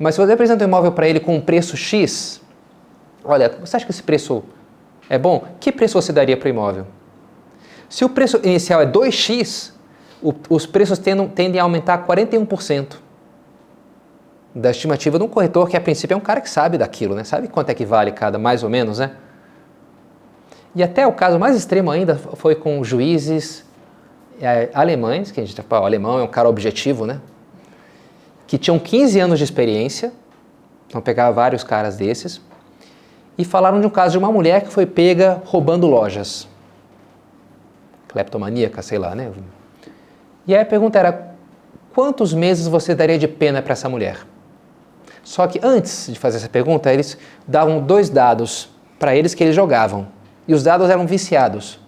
mas 0.00 0.14
se 0.14 0.20
você 0.20 0.32
apresenta 0.32 0.64
um 0.64 0.66
imóvel 0.66 0.92
para 0.92 1.06
ele 1.06 1.20
com 1.20 1.36
um 1.36 1.40
preço 1.42 1.76
X, 1.76 2.40
olha, 3.22 3.54
você 3.60 3.76
acha 3.76 3.84
que 3.84 3.92
esse 3.92 4.02
preço 4.02 4.42
é 5.10 5.18
bom? 5.18 5.44
Que 5.60 5.70
preço 5.70 6.00
você 6.00 6.10
daria 6.10 6.38
para 6.38 6.46
o 6.46 6.48
imóvel? 6.48 6.86
Se 7.86 8.02
o 8.02 8.08
preço 8.08 8.40
inicial 8.42 8.80
é 8.80 8.86
2x, 8.86 9.72
o, 10.22 10.32
os 10.48 10.64
preços 10.64 10.98
tendem, 10.98 11.28
tendem 11.28 11.60
a 11.60 11.64
aumentar 11.64 12.06
41% 12.06 12.96
da 14.54 14.70
estimativa 14.70 15.18
de 15.18 15.24
um 15.24 15.28
corretor 15.28 15.68
que 15.68 15.76
a 15.76 15.80
princípio 15.80 16.14
é 16.14 16.16
um 16.16 16.20
cara 16.20 16.40
que 16.40 16.50
sabe 16.50 16.76
daquilo, 16.76 17.14
né? 17.14 17.24
Sabe 17.24 17.48
quanto 17.48 17.70
é 17.70 17.74
que 17.74 17.84
vale 17.84 18.12
cada, 18.12 18.38
mais 18.38 18.62
ou 18.62 18.70
menos, 18.70 18.98
né? 18.98 19.12
E 20.74 20.82
até 20.82 21.06
o 21.06 21.12
caso 21.12 21.38
mais 21.38 21.56
extremo 21.56 21.90
ainda 21.90 22.16
foi 22.16 22.54
com 22.54 22.82
juízes 22.82 23.64
é, 24.40 24.70
alemães, 24.72 25.30
que 25.30 25.40
a 25.40 25.44
gente 25.44 25.60
fala, 25.62 25.82
o 25.82 25.86
alemão 25.86 26.18
é 26.18 26.22
um 26.22 26.28
cara 26.28 26.48
objetivo, 26.48 27.06
né? 27.06 27.20
que 28.50 28.58
tinham 28.58 28.80
15 28.80 29.20
anos 29.20 29.38
de 29.38 29.44
experiência, 29.44 30.12
então 30.88 31.00
pegava 31.00 31.30
vários 31.30 31.62
caras 31.62 31.96
desses, 31.96 32.40
e 33.38 33.44
falaram 33.44 33.80
de 33.80 33.86
um 33.86 33.90
caso 33.90 34.10
de 34.10 34.18
uma 34.18 34.32
mulher 34.32 34.62
que 34.62 34.72
foi 34.72 34.84
pega 34.84 35.40
roubando 35.44 35.86
lojas. 35.86 36.48
Cleptomaníaca, 38.08 38.82
sei 38.82 38.98
lá, 38.98 39.14
né? 39.14 39.30
E 40.48 40.52
aí 40.52 40.60
a 40.60 40.66
pergunta 40.66 40.98
era: 40.98 41.32
quantos 41.94 42.34
meses 42.34 42.66
você 42.66 42.92
daria 42.92 43.16
de 43.16 43.28
pena 43.28 43.62
para 43.62 43.74
essa 43.74 43.88
mulher? 43.88 44.18
Só 45.22 45.46
que 45.46 45.60
antes 45.62 46.08
de 46.10 46.18
fazer 46.18 46.38
essa 46.38 46.48
pergunta, 46.48 46.92
eles 46.92 47.16
davam 47.46 47.80
dois 47.80 48.08
dados 48.08 48.70
para 48.98 49.14
eles 49.14 49.34
que 49.34 49.44
eles 49.44 49.54
jogavam. 49.54 50.08
E 50.46 50.54
os 50.54 50.62
dados 50.62 50.90
eram 50.90 51.06
viciados. 51.06 51.78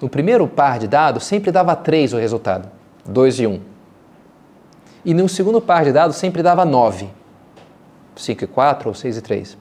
No 0.00 0.08
primeiro 0.08 0.46
par 0.46 0.78
de 0.78 0.86
dados, 0.86 1.24
sempre 1.24 1.50
dava 1.50 1.74
três 1.74 2.12
o 2.12 2.18
resultado: 2.18 2.68
dois 3.04 3.38
e 3.38 3.46
um. 3.46 3.60
E 5.04 5.14
no 5.14 5.28
segundo 5.28 5.60
par 5.60 5.84
de 5.84 5.92
dados 5.92 6.16
sempre 6.16 6.42
dava 6.42 6.64
9. 6.64 7.08
5 8.16 8.44
e 8.44 8.46
4 8.46 8.88
ou 8.88 8.94
6 8.94 9.18
e 9.18 9.22
3. 9.22 9.58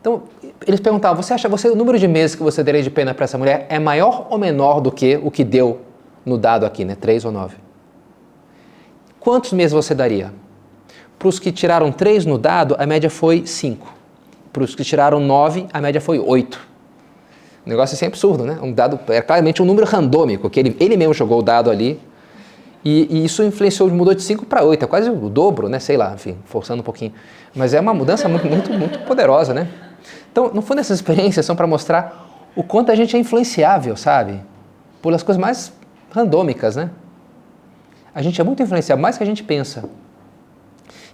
Então, 0.00 0.22
eles 0.66 0.80
perguntavam, 0.80 1.22
você 1.22 1.34
acha, 1.34 1.48
você, 1.48 1.68
o 1.68 1.76
número 1.76 1.98
de 1.98 2.08
meses 2.08 2.34
que 2.34 2.42
você 2.42 2.62
daria 2.62 2.82
de 2.82 2.88
pena 2.88 3.12
para 3.12 3.24
essa 3.24 3.36
mulher 3.36 3.66
é 3.68 3.78
maior 3.78 4.26
ou 4.30 4.38
menor 4.38 4.80
do 4.80 4.90
que 4.90 5.20
o 5.22 5.30
que 5.30 5.44
deu 5.44 5.80
no 6.24 6.38
dado 6.38 6.64
aqui, 6.64 6.84
né? 6.84 6.94
3 6.94 7.26
ou 7.26 7.32
9? 7.32 7.56
Quantos 9.18 9.52
meses 9.52 9.72
você 9.72 9.94
daria? 9.94 10.32
Para 11.20 11.28
os 11.28 11.38
que 11.38 11.52
tiraram 11.52 11.92
3 11.92 12.24
no 12.24 12.38
dado, 12.38 12.74
a 12.78 12.86
média 12.86 13.10
foi 13.10 13.46
5. 13.46 13.94
Para 14.50 14.64
os 14.64 14.74
que 14.74 14.82
tiraram 14.82 15.20
9, 15.20 15.66
a 15.70 15.78
média 15.78 16.00
foi 16.00 16.18
8. 16.18 16.58
O 17.66 17.68
negócio 17.68 18.02
é 18.02 18.06
absurdo, 18.08 18.46
né? 18.46 18.58
Um 18.62 18.72
dado, 18.72 18.98
é 19.06 19.20
claramente 19.20 19.60
um 19.60 19.66
número 19.66 19.86
randômico, 19.86 20.48
que 20.48 20.58
ele, 20.58 20.74
ele 20.80 20.96
mesmo 20.96 21.12
jogou 21.12 21.40
o 21.40 21.42
dado 21.42 21.70
ali 21.70 22.00
e, 22.82 23.06
e, 23.10 23.22
isso 23.26 23.42
influenciou, 23.42 23.90
mudou 23.90 24.14
de 24.14 24.22
5 24.22 24.46
para 24.46 24.64
8, 24.64 24.82
é 24.82 24.88
quase 24.88 25.10
o 25.10 25.28
dobro, 25.28 25.68
né? 25.68 25.78
Sei 25.78 25.94
lá, 25.94 26.14
enfim, 26.14 26.38
forçando 26.46 26.80
um 26.80 26.82
pouquinho. 26.82 27.12
Mas 27.54 27.74
é 27.74 27.80
uma 27.80 27.92
mudança 27.92 28.26
muito, 28.26 28.46
muito, 28.46 28.72
muito 28.72 29.00
poderosa, 29.00 29.52
né? 29.52 29.68
Então, 30.32 30.50
no 30.54 30.62
fundo, 30.62 30.80
essas 30.80 30.96
experiências 31.00 31.44
são 31.44 31.54
para 31.54 31.66
mostrar 31.66 32.48
o 32.56 32.62
quanto 32.62 32.90
a 32.90 32.94
gente 32.94 33.14
é 33.14 33.20
influenciável, 33.20 33.94
sabe? 33.94 34.40
Pelas 35.02 35.22
coisas 35.22 35.38
mais 35.38 35.70
randômicas, 36.10 36.76
né? 36.76 36.88
A 38.14 38.22
gente 38.22 38.40
é 38.40 38.44
muito 38.44 38.62
influenciável, 38.62 39.02
mais 39.02 39.18
que 39.18 39.22
a 39.22 39.26
gente 39.26 39.44
pensa. 39.44 39.84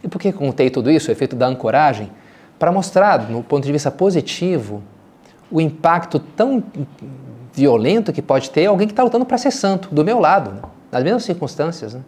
E 0.06 0.08
por 0.08 0.18
que 0.18 0.32
contei 0.32 0.70
tudo 0.70 0.90
isso, 0.90 1.10
o 1.10 1.12
efeito 1.12 1.36
da 1.36 1.46
ancoragem? 1.46 2.10
para 2.58 2.72
mostrar, 2.72 3.28
no 3.28 3.42
ponto 3.42 3.64
de 3.64 3.72
vista 3.72 3.90
positivo, 3.90 4.82
o 5.50 5.60
impacto 5.60 6.18
tão 6.18 6.62
violento 7.52 8.12
que 8.12 8.22
pode 8.22 8.50
ter 8.50 8.66
alguém 8.66 8.86
que 8.86 8.92
está 8.92 9.02
lutando 9.02 9.24
para 9.24 9.38
ser 9.38 9.50
santo, 9.50 9.94
do 9.94 10.04
meu 10.04 10.18
lado, 10.18 10.52
né? 10.52 10.60
nas 10.90 11.02
mesmas 11.02 11.24
circunstâncias. 11.24 11.94
Né? 11.94 12.00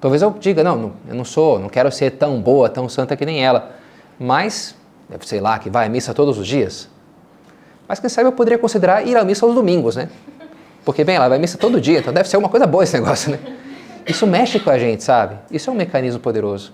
Talvez 0.00 0.22
eu 0.22 0.34
diga, 0.38 0.62
não, 0.62 0.76
não, 0.76 0.92
eu 1.08 1.14
não 1.14 1.24
sou, 1.24 1.58
não 1.58 1.68
quero 1.68 1.90
ser 1.90 2.12
tão 2.12 2.40
boa, 2.40 2.68
tão 2.68 2.88
santa 2.88 3.16
que 3.16 3.24
nem 3.24 3.44
ela, 3.44 3.72
mas, 4.18 4.74
sei 5.22 5.40
lá, 5.40 5.58
que 5.58 5.70
vai 5.70 5.86
à 5.86 5.88
missa 5.88 6.14
todos 6.14 6.38
os 6.38 6.46
dias. 6.46 6.88
Mas 7.88 7.98
quem 7.98 8.08
sabe 8.08 8.28
eu 8.28 8.32
poderia 8.32 8.58
considerar 8.58 9.06
ir 9.06 9.16
à 9.16 9.24
missa 9.24 9.44
aos 9.44 9.54
domingos, 9.54 9.96
né? 9.96 10.08
Porque, 10.84 11.04
bem, 11.04 11.16
ela 11.16 11.28
vai 11.28 11.38
à 11.38 11.40
missa 11.40 11.58
todo 11.58 11.80
dia, 11.80 11.98
então 11.98 12.12
deve 12.12 12.28
ser 12.28 12.36
uma 12.36 12.48
coisa 12.48 12.66
boa 12.66 12.84
esse 12.84 12.96
negócio, 12.98 13.32
né? 13.32 13.38
Isso 14.06 14.26
mexe 14.26 14.60
com 14.60 14.70
a 14.70 14.78
gente, 14.78 15.02
sabe? 15.02 15.36
Isso 15.50 15.68
é 15.68 15.72
um 15.72 15.76
mecanismo 15.76 16.20
poderoso. 16.20 16.72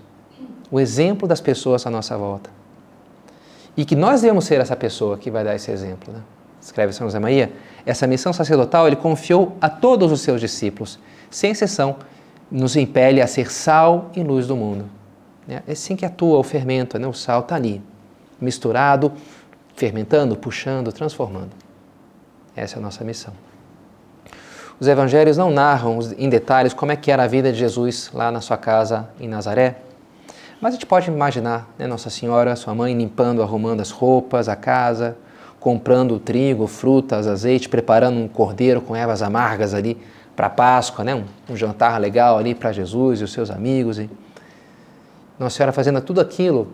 O 0.69 0.79
exemplo 0.79 1.27
das 1.27 1.41
pessoas 1.41 1.85
à 1.85 1.89
nossa 1.89 2.17
volta. 2.17 2.49
E 3.75 3.85
que 3.85 3.95
nós 3.95 4.21
devemos 4.21 4.45
ser 4.45 4.59
essa 4.59 4.75
pessoa 4.75 5.17
que 5.17 5.29
vai 5.29 5.43
dar 5.43 5.55
esse 5.55 5.71
exemplo, 5.71 6.11
né? 6.11 6.21
Escreve 6.59 6.91
São 6.91 7.07
José 7.07 7.19
Maria. 7.19 7.51
Essa 7.85 8.05
missão 8.05 8.33
sacerdotal 8.33 8.87
ele 8.87 8.95
confiou 8.95 9.55
a 9.61 9.69
todos 9.69 10.11
os 10.11 10.21
seus 10.21 10.41
discípulos, 10.41 10.99
sem 11.29 11.51
exceção, 11.51 11.95
nos 12.51 12.75
impele 12.75 13.21
a 13.21 13.27
ser 13.27 13.51
sal 13.51 14.11
e 14.15 14.21
luz 14.21 14.47
do 14.47 14.55
mundo. 14.55 14.85
É 15.47 15.71
assim 15.71 15.95
que 15.95 16.05
atua 16.05 16.37
o 16.37 16.43
fermento, 16.43 16.99
né? 16.99 17.07
o 17.07 17.13
sal 17.13 17.39
está 17.39 17.55
ali, 17.55 17.81
misturado, 18.39 19.13
fermentando, 19.75 20.35
puxando, 20.35 20.91
transformando. 20.91 21.51
Essa 22.55 22.75
é 22.75 22.79
a 22.79 22.81
nossa 22.81 23.03
missão. 23.03 23.33
Os 24.79 24.87
evangelhos 24.87 25.37
não 25.37 25.49
narram 25.49 25.99
em 26.17 26.27
detalhes 26.27 26.73
como 26.73 26.91
é 26.91 26.95
que 26.95 27.11
era 27.11 27.23
a 27.23 27.27
vida 27.27 27.51
de 27.51 27.57
Jesus 27.57 28.11
lá 28.13 28.29
na 28.29 28.41
sua 28.41 28.57
casa 28.57 29.09
em 29.19 29.27
Nazaré, 29.27 29.77
mas 30.59 30.73
a 30.73 30.75
gente 30.75 30.85
pode 30.85 31.09
imaginar 31.09 31.69
né, 31.77 31.87
Nossa 31.87 32.09
Senhora, 32.09 32.55
sua 32.55 32.73
mãe, 32.73 32.95
limpando, 32.95 33.41
arrumando 33.41 33.81
as 33.81 33.91
roupas, 33.91 34.49
a 34.49 34.55
casa, 34.55 35.17
comprando 35.59 36.19
trigo, 36.19 36.67
frutas, 36.67 37.27
azeite, 37.27 37.69
preparando 37.69 38.19
um 38.19 38.27
cordeiro 38.27 38.81
com 38.81 38.95
ervas 38.95 39.21
amargas 39.21 39.73
ali 39.73 39.97
para 40.35 40.49
Páscoa, 40.49 41.03
né? 41.03 41.15
Um, 41.15 41.25
um, 41.49 41.55
jantar 41.55 41.99
legal 41.99 42.37
ali 42.37 42.53
para 42.53 42.71
Jesus 42.71 43.21
e 43.21 43.23
os 43.23 43.31
seus 43.31 43.49
amigos. 43.49 43.99
E 43.99 44.09
Nossa 45.39 45.57
Senhora 45.57 45.71
fazendo 45.71 46.01
tudo 46.01 46.21
aquilo 46.21 46.67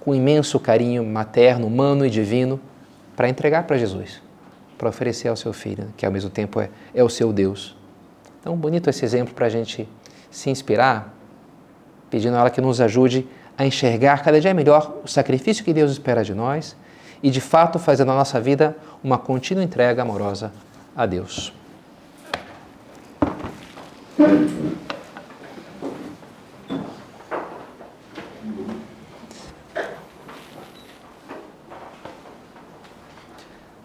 com 0.00 0.14
imenso 0.14 0.58
carinho 0.60 1.04
materno, 1.04 1.66
humano 1.66 2.04
e 2.06 2.10
divino 2.10 2.60
para 3.16 3.28
entregar 3.28 3.64
para 3.64 3.76
Jesus 3.76 4.20
para 4.78 4.88
oferecer 4.88 5.28
ao 5.28 5.36
seu 5.36 5.52
filho, 5.52 5.92
que 5.96 6.06
ao 6.06 6.12
mesmo 6.12 6.30
tempo 6.30 6.60
é, 6.60 6.70
é 6.94 7.02
o 7.02 7.08
seu 7.08 7.32
Deus. 7.32 7.76
Então, 8.40 8.56
bonito 8.56 8.88
esse 8.88 9.04
exemplo 9.04 9.34
para 9.34 9.46
a 9.46 9.48
gente 9.48 9.88
se 10.30 10.48
inspirar, 10.48 11.12
pedindo 12.10 12.36
a 12.36 12.40
ela 12.40 12.50
que 12.50 12.60
nos 12.60 12.80
ajude 12.80 13.26
a 13.56 13.66
enxergar 13.66 14.22
cada 14.22 14.40
dia 14.40 14.54
melhor 14.54 14.98
o 15.04 15.08
sacrifício 15.08 15.64
que 15.64 15.72
Deus 15.72 15.90
espera 15.92 16.22
de 16.22 16.34
nós 16.34 16.76
e, 17.22 17.30
de 17.30 17.40
fato, 17.40 17.78
fazer 17.78 18.04
na 18.04 18.14
nossa 18.14 18.40
vida 18.40 18.76
uma 19.02 19.18
contínua 19.18 19.64
entrega 19.64 20.02
amorosa 20.02 20.52
a 20.96 21.04
Deus. 21.06 21.52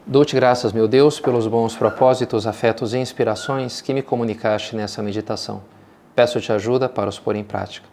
Dou-te 0.05 0.35
graças, 0.35 0.71
meu 0.71 0.87
Deus, 0.87 1.19
pelos 1.19 1.47
bons 1.47 1.75
propósitos, 1.75 2.45
afetos 2.45 2.93
e 2.93 2.99
inspirações 2.99 3.81
que 3.81 3.95
me 3.95 4.03
comunicaste 4.03 4.75
nessa 4.75 5.01
meditação. 5.01 5.63
Peço-te 6.15 6.51
ajuda 6.51 6.87
para 6.87 7.09
os 7.09 7.17
pôr 7.17 7.35
em 7.35 7.43
prática. 7.43 7.92